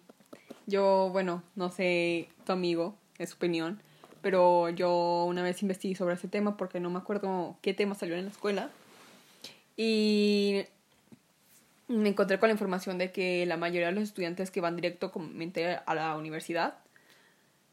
Yo, 0.67 1.09
bueno, 1.13 1.45
no 1.55 1.71
sé 1.71 2.29
tu 2.45 2.51
amigo, 2.51 2.97
es 3.17 3.31
su 3.31 3.37
opinión, 3.37 3.81
pero 4.23 4.69
yo 4.71 5.25
una 5.25 5.45
vez 5.45 5.63
investigué 5.63 5.95
sobre 5.95 6.17
ese 6.17 6.27
tema 6.27 6.57
porque 6.57 6.81
no 6.81 6.91
me 6.91 6.99
acuerdo 6.99 7.57
qué 7.63 7.75
tema 7.75 7.95
salió 7.95 8.17
en 8.17 8.25
la 8.25 8.31
escuela. 8.33 8.71
Y 9.77 10.65
me 11.87 12.09
encontré 12.09 12.41
con 12.41 12.49
la 12.49 12.55
información 12.55 12.99
de 12.99 13.13
que 13.13 13.47
la 13.47 13.57
mayoría 13.57 13.87
de 13.87 13.93
los 13.93 14.03
estudiantes 14.03 14.51
que 14.51 14.61
van 14.61 14.75
directo 14.75 15.13
a 15.87 15.95
la 15.95 16.17
universidad, 16.17 16.79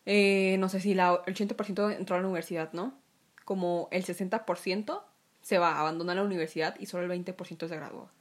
eh, 0.06 0.58
no 0.60 0.70
sé 0.70 0.80
si 0.80 0.94
la, 0.94 1.22
el 1.25 1.34
80% 1.34 1.98
entró 1.98 2.18
a 2.18 2.20
la 2.20 2.25
universidad, 2.28 2.72
¿no? 2.74 2.94
Como 3.46 3.88
el 3.92 4.06
60% 4.06 5.02
se 5.42 5.58
va 5.58 5.72
a 5.72 5.80
abandonar 5.80 6.18
la 6.18 6.24
universidad 6.24 6.75
y 6.80 6.86
solo 6.86 7.12
el 7.12 7.25
20% 7.25 7.68
se 7.68 7.75
gradúa. 7.75 8.12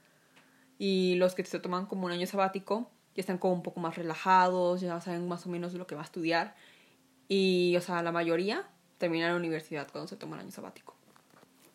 Y 0.77 1.15
los 1.15 1.35
que 1.35 1.45
se 1.45 1.59
toman 1.59 1.85
como 1.85 2.05
un 2.05 2.11
año 2.11 2.27
sabático 2.27 2.89
ya 3.15 3.21
están 3.21 3.37
como 3.37 3.53
un 3.53 3.63
poco 3.63 3.79
más 3.79 3.95
relajados, 3.95 4.81
ya 4.81 4.99
saben 4.99 5.27
más 5.27 5.45
o 5.45 5.49
menos 5.49 5.73
lo 5.73 5.87
que 5.87 5.95
va 5.95 6.01
a 6.01 6.05
estudiar. 6.05 6.55
Y, 7.27 7.75
o 7.77 7.81
sea, 7.81 8.03
la 8.03 8.11
mayoría 8.11 8.67
termina 8.97 9.29
la 9.29 9.35
universidad 9.35 9.87
cuando 9.91 10.07
se 10.07 10.17
toma 10.17 10.35
el 10.35 10.43
año 10.43 10.51
sabático. 10.51 10.95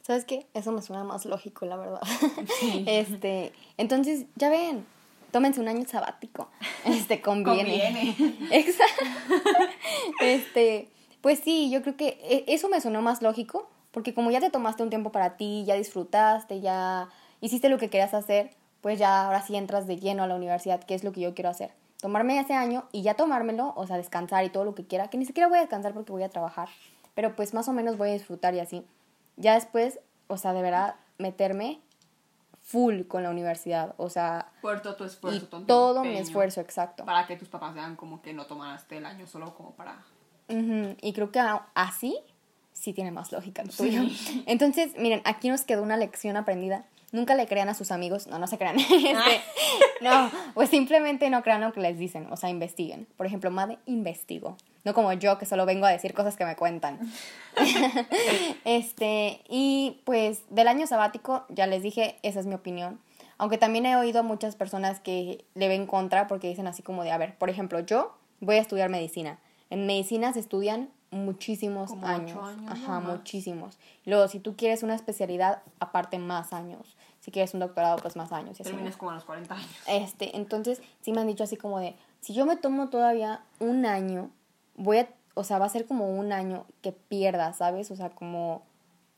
¿Sabes 0.03 0.25
qué? 0.25 0.47
Eso 0.55 0.73
me 0.73 0.83
suena 0.83 1.05
más 1.05 1.25
lógico, 1.25 1.67
la 1.67 1.77
verdad. 1.77 2.01
este, 2.87 3.53
entonces, 3.77 4.27
ya 4.37 4.51
ven, 4.51 4.85
tómense 5.31 5.61
un 5.61 5.69
año 5.69 5.87
sabático. 5.87 6.51
Este, 6.85 7.21
conviene. 7.23 8.17
Exacto. 8.51 9.05
este, 10.21 10.89
pues 11.21 11.41
sí, 11.41 11.71
yo 11.71 11.83
creo 11.83 11.97
que 11.97 12.19
e, 12.23 12.45
eso 12.49 12.69
me 12.69 12.81
sonó 12.81 13.03
más 13.03 13.23
lógico, 13.23 13.71
porque 13.93 14.15
como 14.15 14.31
ya 14.31 14.41
te 14.41 14.51
tomaste 14.51 14.83
un 14.83 14.91
tiempo 14.91 15.11
para 15.13 15.37
ti, 15.37 15.65
ya 15.67 15.75
disfrutaste, 15.75 16.61
ya 16.61 17.09
hiciste 17.41 17.69
lo 17.69 17.79
que 17.79 17.89
querías 17.89 18.15
hacer, 18.15 18.51
pues 18.81 18.99
ya 18.99 19.27
ahora 19.27 19.43
sí 19.43 19.57
entras 19.57 19.87
de 19.87 19.99
lleno 19.99 20.23
a 20.23 20.27
la 20.27 20.35
universidad, 20.35 20.83
que 20.83 20.95
es 20.95 21.05
lo 21.05 21.13
que 21.13 21.21
yo 21.21 21.35
quiero 21.35 21.51
hacer. 21.51 21.73
Tomarme 22.01 22.39
ese 22.39 22.55
año 22.55 22.85
y 22.93 23.03
ya 23.03 23.15
tomármelo, 23.15 23.75
o 23.77 23.87
sea, 23.87 23.97
descansar 23.97 24.45
y 24.45 24.51
todo 24.51 24.65
lo 24.65 24.75
que 24.75 24.87
quiera, 24.87 25.09
que 25.09 25.19
ni 25.19 25.27
siquiera 25.27 25.49
voy 25.49 25.59
a 25.59 25.61
descansar 25.61 25.93
porque 25.93 26.13
voy 26.13 26.23
a 26.23 26.31
trabajar, 26.31 26.69
pero 27.15 27.37
pues 27.37 27.53
más 27.53 27.69
o 27.69 27.73
menos 27.73 27.99
voy 27.99 28.11
a 28.11 28.13
disfrutar 28.13 28.55
y 28.55 28.61
así 28.61 28.85
ya 29.37 29.55
después, 29.55 30.01
o 30.29 30.37
sea, 30.37 30.53
de 30.53 30.63
verdad, 30.63 30.97
meterme 31.19 31.81
full 32.63 33.03
con 33.03 33.23
la 33.23 33.31
universidad, 33.31 33.95
o 33.97 34.09
sea... 34.09 34.53
Por 34.63 34.81
todo 34.81 34.97
tu 34.97 35.05
esfuerzo, 35.05 35.61
y 35.61 35.65
todo 35.65 36.05
mi 36.05 36.17
esfuerzo, 36.17 36.61
exacto. 36.61 37.05
Para 37.05 37.27
que 37.27 37.37
tus 37.37 37.49
papás 37.49 37.75
vean 37.75 37.97
como 37.97 38.23
que 38.23 38.33
no 38.33 38.47
tomaste 38.47 38.99
el 38.99 39.07
año 39.07 39.27
solo 39.27 39.55
como 39.55 39.73
para... 39.73 39.99
Y 40.49 41.13
creo 41.13 41.31
que 41.31 41.41
así 41.75 42.19
sí 42.73 42.93
tiene 42.93 43.11
más 43.13 43.31
lógica 43.31 43.63
lo 43.63 43.71
tuyo. 43.71 44.03
Entonces, 44.47 44.97
miren, 44.99 45.23
aquí 45.25 45.49
nos 45.49 45.63
quedó 45.63 45.83
una 45.83 45.97
lección 45.97 46.37
aprendida 46.37 46.87
nunca 47.13 47.35
le 47.35 47.47
crean 47.47 47.69
a 47.69 47.75
sus 47.75 47.91
amigos, 47.91 48.27
no, 48.27 48.39
no 48.39 48.47
se 48.47 48.59
crean, 48.59 48.79
este, 48.81 49.41
no, 50.01 50.31
pues 50.55 50.71
simplemente 50.71 51.29
no 51.31 51.43
crean 51.43 51.61
lo 51.61 51.73
que 51.73 51.81
les 51.81 51.99
dicen, 51.99 52.29
o 52.31 52.37
sea, 52.37 52.51
investiguen. 52.51 53.07
Por 53.17 53.27
ejemplo, 53.27 53.51
Made 53.51 53.79
investigo, 53.87 54.57
no 54.85 54.95
como 54.95 55.13
yo 55.13 55.39
que 55.39 55.47
solo 55.47 55.67
vengo 55.67 55.87
a 55.87 55.91
decir 55.91 56.15
cosas 56.15 56.37
que 56.37 56.45
me 56.45 56.57
cuentan. 56.57 56.99
este, 58.65 59.43
y 59.49 60.01
pues 60.05 60.43
del 60.51 60.69
año 60.69 60.87
sabático, 60.87 61.45
ya 61.49 61.67
les 61.67 61.83
dije, 61.83 62.19
esa 62.23 62.41
es 62.41 62.47
mi 62.47 62.55
opinión. 62.55 63.01
Aunque 63.39 63.57
también 63.57 63.87
he 63.87 63.97
oído 63.97 64.23
muchas 64.23 64.55
personas 64.55 65.01
que 65.01 65.45
le 65.55 65.69
ven 65.69 65.87
contra 65.87 66.27
porque 66.27 66.49
dicen 66.49 66.67
así 66.67 66.83
como 66.83 67.05
de, 67.05 67.13
a 67.13 67.19
ver, 67.19 67.39
por 67.39 67.49
ejemplo, 67.49 67.81
yo 67.81 68.15
voy 68.41 68.57
a 68.57 68.61
estudiar 68.61 68.91
medicina. 68.91 69.39
En 69.71 69.87
medicina 69.87 70.33
se 70.33 70.41
estudian 70.41 70.91
muchísimos 71.11 71.93
años. 72.03 72.39
Ajá, 72.69 73.01
muchísimos. 73.01 73.79
Luego, 74.05 74.29
si 74.29 74.41
tú 74.41 74.57
quieres 74.57 74.83
una 74.83 74.95
especialidad, 74.95 75.63
aparte 75.79 76.19
más 76.19 76.53
años. 76.53 76.97
Si 77.21 77.31
quieres 77.31 77.53
un 77.55 77.61
doctorado, 77.61 77.99
pues 77.99 78.17
más 78.17 78.33
años. 78.33 78.59
Y 78.61 78.63
Terminas 78.63 78.97
como 78.97 79.11
a 79.11 79.15
los 79.15 79.25
40 79.25 79.55
años. 79.55 79.71
Este, 79.87 80.37
entonces, 80.37 80.81
sí 81.03 81.13
me 81.13 81.21
han 81.21 81.27
dicho 81.27 81.45
así 81.45 81.57
como 81.57 81.79
de, 81.79 81.95
si 82.21 82.33
yo 82.33 82.47
me 82.47 82.57
tomo 82.57 82.89
todavía 82.89 83.43
un 83.59 83.87
año, 83.87 84.31
voy 84.77 84.99
a, 84.99 85.09
o 85.35 85.45
sea, 85.45 85.59
va 85.59 85.67
a 85.67 85.71
ser 85.71 85.87
como 85.87 86.11
un 86.19 86.33
año 86.33 86.65
que 86.83 86.93
pierda, 86.93 87.53
¿sabes? 87.53 87.91
O 87.91 87.97
sea, 87.97 88.11
como 88.11 88.63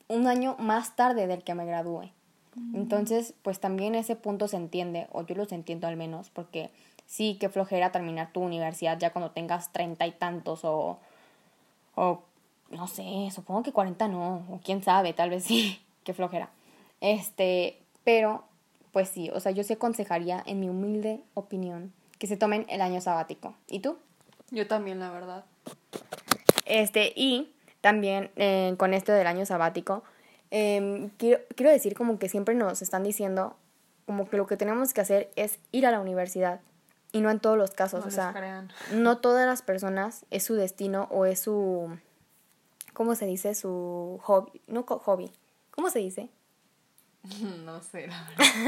un 0.09 0.27
año 0.27 0.55
más 0.59 0.95
tarde 0.95 1.27
del 1.27 1.43
que 1.43 1.55
me 1.55 1.65
gradúe. 1.65 2.11
Mm. 2.55 2.75
Entonces, 2.75 3.33
pues 3.41 3.59
también 3.59 3.95
ese 3.95 4.15
punto 4.15 4.47
se 4.47 4.57
entiende, 4.57 5.07
o 5.11 5.23
yo 5.23 5.35
los 5.35 5.51
entiendo 5.51 5.87
al 5.87 5.95
menos, 5.95 6.29
porque 6.29 6.71
sí, 7.05 7.37
qué 7.39 7.49
flojera 7.49 7.91
terminar 7.91 8.31
tu 8.33 8.41
universidad 8.41 8.99
ya 8.99 9.11
cuando 9.11 9.31
tengas 9.31 9.71
treinta 9.71 10.05
y 10.05 10.11
tantos 10.11 10.65
o 10.65 10.99
o 11.95 12.23
no 12.69 12.87
sé, 12.87 13.29
supongo 13.31 13.63
que 13.63 13.71
40 13.71 14.07
no, 14.07 14.45
o 14.49 14.59
quién 14.63 14.81
sabe, 14.81 15.13
tal 15.13 15.29
vez 15.29 15.43
sí, 15.43 15.79
qué 16.03 16.13
flojera. 16.13 16.49
Este, 17.01 17.79
pero 18.03 18.43
pues 18.91 19.09
sí, 19.09 19.29
o 19.33 19.39
sea, 19.39 19.51
yo 19.51 19.63
sí 19.63 19.73
aconsejaría, 19.73 20.43
en 20.45 20.59
mi 20.59 20.69
humilde 20.69 21.21
opinión, 21.33 21.91
que 22.19 22.27
se 22.27 22.37
tomen 22.37 22.65
el 22.69 22.81
año 22.81 23.01
sabático. 23.01 23.55
¿Y 23.67 23.79
tú? 23.79 23.97
Yo 24.51 24.67
también, 24.67 24.99
la 24.99 25.09
verdad. 25.11 25.45
Este, 26.65 27.11
y 27.15 27.51
también 27.81 28.29
eh, 28.35 28.75
con 28.77 28.93
esto 28.93 29.11
del 29.11 29.27
año 29.27 29.45
sabático, 29.45 30.03
em, 30.51 31.09
quiero, 31.17 31.41
quiero 31.55 31.71
decir 31.71 31.95
como 31.95 32.19
que 32.19 32.29
siempre 32.29 32.53
nos 32.53 32.81
están 32.81 33.03
diciendo 33.03 33.55
como 34.05 34.29
que 34.29 34.37
lo 34.37 34.47
que 34.47 34.57
tenemos 34.57 34.93
que 34.93 35.01
hacer 35.01 35.31
es 35.35 35.59
ir 35.71 35.85
a 35.87 35.91
la 35.91 35.99
universidad 35.99 36.61
y 37.11 37.21
no 37.21 37.29
en 37.29 37.39
todos 37.39 37.57
los 37.57 37.71
casos, 37.71 38.05
o 38.05 38.11
sea, 38.11 38.67
no 38.91 39.17
todas 39.19 39.45
las 39.45 39.61
personas 39.61 40.25
es 40.31 40.43
su 40.43 40.55
destino 40.55 41.07
o 41.11 41.25
es 41.25 41.39
su, 41.41 41.95
¿cómo 42.93 43.15
se 43.15 43.25
dice? 43.25 43.53
Su 43.53 44.19
hobby, 44.23 44.61
no 44.67 44.83
hobby, 44.83 45.31
¿cómo 45.71 45.89
se 45.89 45.99
dice? 45.99 46.29
No 47.63 47.81
sé, 47.81 48.09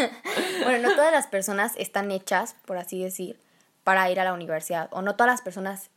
bueno, 0.64 0.90
no 0.90 0.96
todas 0.96 1.12
las 1.12 1.28
personas 1.28 1.74
están 1.78 2.12
hechas, 2.12 2.56
por 2.66 2.78
así 2.78 3.04
decir, 3.04 3.40
para 3.84 4.10
ir 4.10 4.20
a 4.20 4.24
la 4.24 4.34
universidad, 4.34 4.88
o 4.92 5.02
no 5.02 5.16
todas 5.16 5.34
las 5.34 5.42
personas 5.42 5.90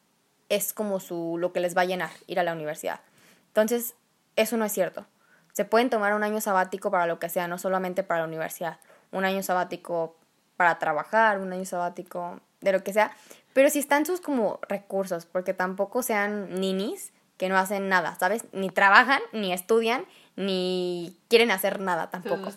es 0.48 0.72
como 0.72 0.98
su, 0.98 1.36
lo 1.38 1.52
que 1.52 1.60
les 1.60 1.76
va 1.76 1.82
a 1.82 1.84
llenar, 1.86 2.10
ir 2.26 2.40
a 2.40 2.42
la 2.42 2.52
universidad. 2.52 3.00
Entonces, 3.48 3.94
eso 4.36 4.56
no 4.56 4.64
es 4.64 4.72
cierto. 4.72 5.06
Se 5.52 5.64
pueden 5.64 5.90
tomar 5.90 6.14
un 6.14 6.24
año 6.24 6.40
sabático 6.40 6.90
para 6.90 7.06
lo 7.06 7.18
que 7.18 7.28
sea, 7.28 7.48
no 7.48 7.58
solamente 7.58 8.02
para 8.02 8.20
la 8.20 8.26
universidad. 8.26 8.78
Un 9.12 9.24
año 9.24 9.42
sabático 9.42 10.16
para 10.56 10.78
trabajar, 10.78 11.38
un 11.38 11.52
año 11.52 11.64
sabático, 11.64 12.40
de 12.60 12.72
lo 12.72 12.82
que 12.82 12.92
sea, 12.92 13.12
pero 13.52 13.70
si 13.70 13.78
están 13.78 14.06
sus 14.06 14.20
como 14.20 14.60
recursos, 14.68 15.26
porque 15.26 15.54
tampoco 15.54 16.02
sean 16.02 16.60
ninis 16.60 17.12
que 17.36 17.48
no 17.48 17.56
hacen 17.56 17.88
nada, 17.88 18.16
¿sabes? 18.18 18.44
Ni 18.52 18.70
trabajan, 18.70 19.20
ni 19.32 19.52
estudian, 19.52 20.04
ni 20.38 21.16
quieren 21.26 21.50
hacer 21.50 21.80
nada 21.80 22.10
tampoco. 22.10 22.48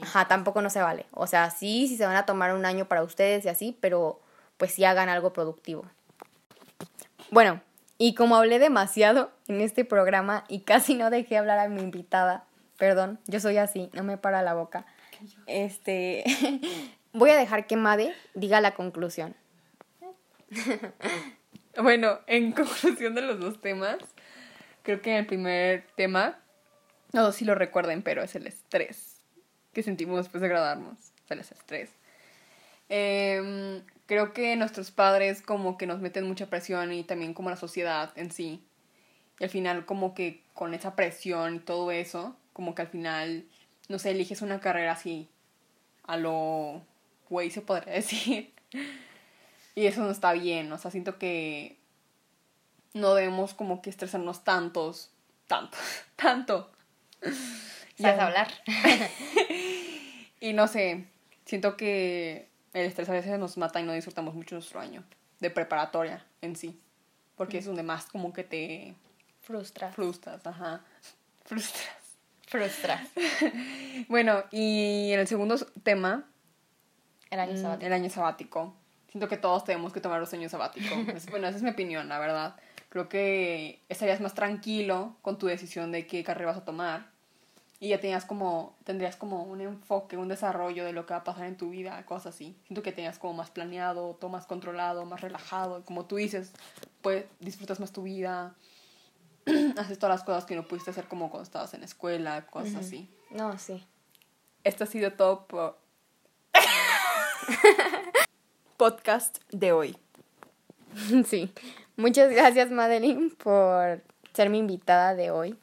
Ajá, 0.00 0.28
tampoco 0.28 0.62
no 0.62 0.70
se 0.70 0.80
vale. 0.80 1.06
O 1.10 1.26
sea, 1.26 1.50
sí, 1.50 1.88
sí 1.88 1.96
se 1.96 2.06
van 2.06 2.14
a 2.14 2.24
tomar 2.24 2.54
un 2.54 2.64
año 2.64 2.86
para 2.86 3.02
ustedes 3.02 3.44
y 3.44 3.48
así, 3.48 3.76
pero 3.80 4.20
pues 4.58 4.72
sí 4.72 4.84
hagan 4.84 5.08
algo 5.08 5.32
productivo. 5.32 5.84
Bueno, 7.32 7.60
y 7.98 8.14
como 8.14 8.36
hablé 8.36 8.60
demasiado 8.60 9.32
en 9.48 9.60
este 9.60 9.84
programa 9.84 10.44
y 10.46 10.60
casi 10.60 10.94
no 10.94 11.10
dejé 11.10 11.36
hablar 11.36 11.58
a 11.58 11.68
mi 11.68 11.80
invitada, 11.80 12.44
perdón, 12.78 13.18
yo 13.26 13.40
soy 13.40 13.56
así, 13.56 13.90
no 13.92 14.04
me 14.04 14.18
para 14.18 14.42
la 14.42 14.54
boca. 14.54 14.86
Este, 15.48 16.22
Voy 17.12 17.30
a 17.30 17.36
dejar 17.36 17.66
que 17.66 17.76
Made 17.76 18.14
diga 18.34 18.60
la 18.60 18.74
conclusión. 18.74 19.34
bueno, 21.82 22.20
en 22.28 22.52
conclusión 22.52 23.16
de 23.16 23.22
los 23.22 23.40
dos 23.40 23.60
temas, 23.60 23.96
creo 24.82 25.02
que 25.02 25.18
el 25.18 25.26
primer 25.26 25.88
tema, 25.96 26.38
no 27.12 27.32
si 27.32 27.44
lo 27.44 27.54
recuerden, 27.54 28.02
pero 28.02 28.22
es 28.22 28.34
el 28.34 28.46
estrés 28.46 29.16
que 29.72 29.82
sentimos 29.82 30.16
después 30.16 30.40
de 30.40 30.48
graduarnos. 30.48 30.96
el 31.28 31.40
estrés. 31.40 31.90
Em, 32.88 33.82
creo 34.06 34.32
que 34.32 34.56
nuestros 34.56 34.90
padres 34.90 35.42
como 35.42 35.76
que 35.76 35.86
nos 35.86 36.00
meten 36.00 36.26
mucha 36.26 36.46
presión 36.46 36.92
y 36.92 37.04
también 37.04 37.34
como 37.34 37.50
la 37.50 37.56
sociedad 37.56 38.10
en 38.16 38.30
sí. 38.30 38.64
Y 39.38 39.44
al 39.44 39.50
final 39.50 39.84
como 39.84 40.14
que 40.14 40.42
con 40.54 40.72
esa 40.72 40.96
presión 40.96 41.56
y 41.56 41.58
todo 41.58 41.90
eso, 41.90 42.36
como 42.54 42.74
que 42.74 42.82
al 42.82 42.88
final, 42.88 43.44
no 43.88 43.98
sé, 43.98 44.12
eliges 44.12 44.40
una 44.40 44.60
carrera 44.60 44.92
así 44.92 45.28
a 46.04 46.16
lo 46.16 46.82
güey, 47.28 47.50
se 47.50 47.60
podría 47.60 47.94
decir. 47.96 48.54
y 49.74 49.86
eso 49.86 50.02
no 50.02 50.10
está 50.10 50.32
bien, 50.32 50.72
o 50.72 50.78
sea, 50.78 50.90
siento 50.90 51.18
que 51.18 51.76
no 52.94 53.14
debemos 53.14 53.52
como 53.52 53.82
que 53.82 53.90
estresarnos 53.90 54.42
tantos, 54.42 55.10
tanto, 55.46 55.76
tanto. 56.16 56.70
¿Sabes 57.98 58.20
hablar? 58.20 58.48
y 60.40 60.52
no 60.52 60.68
sé, 60.68 61.06
siento 61.44 61.76
que 61.76 62.48
el 62.74 62.86
estrés 62.86 63.08
a 63.08 63.12
veces 63.12 63.38
nos 63.38 63.56
mata 63.56 63.80
y 63.80 63.84
no 63.84 63.92
disfrutamos 63.92 64.34
mucho 64.34 64.54
nuestro 64.54 64.80
año 64.80 65.02
de 65.40 65.50
preparatoria 65.50 66.24
en 66.42 66.56
sí. 66.56 66.78
Porque 67.36 67.58
es 67.58 67.64
donde 67.66 67.82
más 67.82 68.06
como 68.06 68.32
que 68.32 68.44
te 68.44 68.94
Frustras. 69.42 69.94
frustras, 69.94 70.46
ajá. 70.46 70.82
Frustras. 71.44 71.88
Frustras. 72.48 73.08
Bueno, 74.08 74.44
y 74.50 75.10
en 75.12 75.20
el 75.20 75.26
segundo 75.26 75.56
tema, 75.82 76.24
El 77.30 77.40
año 77.40 77.54
mm, 77.54 77.56
sabático. 77.62 77.86
el 77.86 77.92
año 77.92 78.10
sabático. 78.10 78.76
Siento 79.10 79.28
que 79.28 79.36
todos 79.36 79.64
tenemos 79.64 79.92
que 79.92 80.00
tomar 80.00 80.20
los 80.20 80.32
años 80.32 80.50
sabáticos. 80.52 81.26
Bueno, 81.30 81.48
esa 81.48 81.56
es 81.56 81.62
mi 81.62 81.70
opinión, 81.70 82.08
la 82.08 82.18
verdad. 82.18 82.56
Creo 82.88 83.08
que 83.08 83.80
estarías 83.88 84.20
más 84.20 84.34
tranquilo 84.34 85.16
con 85.22 85.38
tu 85.38 85.46
decisión 85.46 85.90
de 85.92 86.06
qué 86.06 86.22
carrera 86.24 86.50
vas 86.52 86.58
a 86.58 86.64
tomar. 86.64 87.10
Y 87.78 87.88
ya 87.88 88.00
tenías 88.00 88.24
como, 88.24 88.74
tendrías 88.84 89.16
como 89.16 89.42
un 89.42 89.60
enfoque, 89.60 90.16
un 90.16 90.28
desarrollo 90.28 90.84
de 90.84 90.92
lo 90.92 91.04
que 91.04 91.12
va 91.12 91.20
a 91.20 91.24
pasar 91.24 91.46
en 91.46 91.56
tu 91.56 91.70
vida, 91.70 92.04
cosas 92.06 92.34
así. 92.34 92.56
Siento 92.66 92.82
que 92.82 92.92
tenías 92.92 93.18
como 93.18 93.34
más 93.34 93.50
planeado, 93.50 94.14
todo 94.14 94.30
más 94.30 94.46
controlado, 94.46 95.04
más 95.04 95.20
relajado. 95.20 95.84
Como 95.84 96.06
tú 96.06 96.16
dices, 96.16 96.52
pues 97.02 97.26
disfrutas 97.38 97.78
más 97.78 97.92
tu 97.92 98.04
vida. 98.04 98.54
Haces 99.76 99.98
todas 99.98 100.16
las 100.16 100.24
cosas 100.24 100.46
que 100.46 100.56
no 100.56 100.66
pudiste 100.66 100.90
hacer 100.90 101.06
como 101.06 101.30
cuando 101.30 101.44
estabas 101.44 101.74
en 101.74 101.80
la 101.80 101.86
escuela, 101.86 102.46
cosas 102.46 102.76
así. 102.76 103.10
No, 103.30 103.58
sí. 103.58 103.86
Esto 104.64 104.84
ha 104.84 104.86
sido 104.86 105.12
todo 105.12 105.46
por 105.46 105.78
podcast 108.76 109.38
de 109.50 109.72
hoy. 109.72 109.96
Sí. 111.26 111.52
Muchas 111.96 112.30
gracias, 112.30 112.70
Madeline, 112.70 113.30
por 113.30 114.02
ser 114.32 114.50
mi 114.50 114.58
invitada 114.58 115.14
de 115.14 115.30
hoy. 115.30 115.58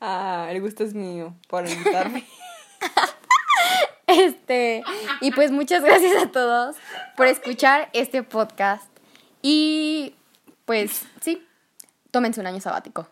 Ah, 0.00 0.48
el 0.50 0.60
gusto 0.60 0.84
es 0.84 0.94
mío 0.94 1.34
por 1.48 1.68
invitarme. 1.68 2.26
Este, 4.08 4.82
y 5.20 5.32
pues 5.32 5.50
muchas 5.50 5.84
gracias 5.84 6.16
a 6.16 6.32
todos 6.32 6.76
por 7.14 7.26
escuchar 7.26 7.90
este 7.92 8.22
podcast. 8.22 8.86
Y 9.42 10.14
pues 10.64 11.04
sí, 11.20 11.46
tómense 12.10 12.40
un 12.40 12.46
año 12.46 12.58
sabático. 12.58 13.06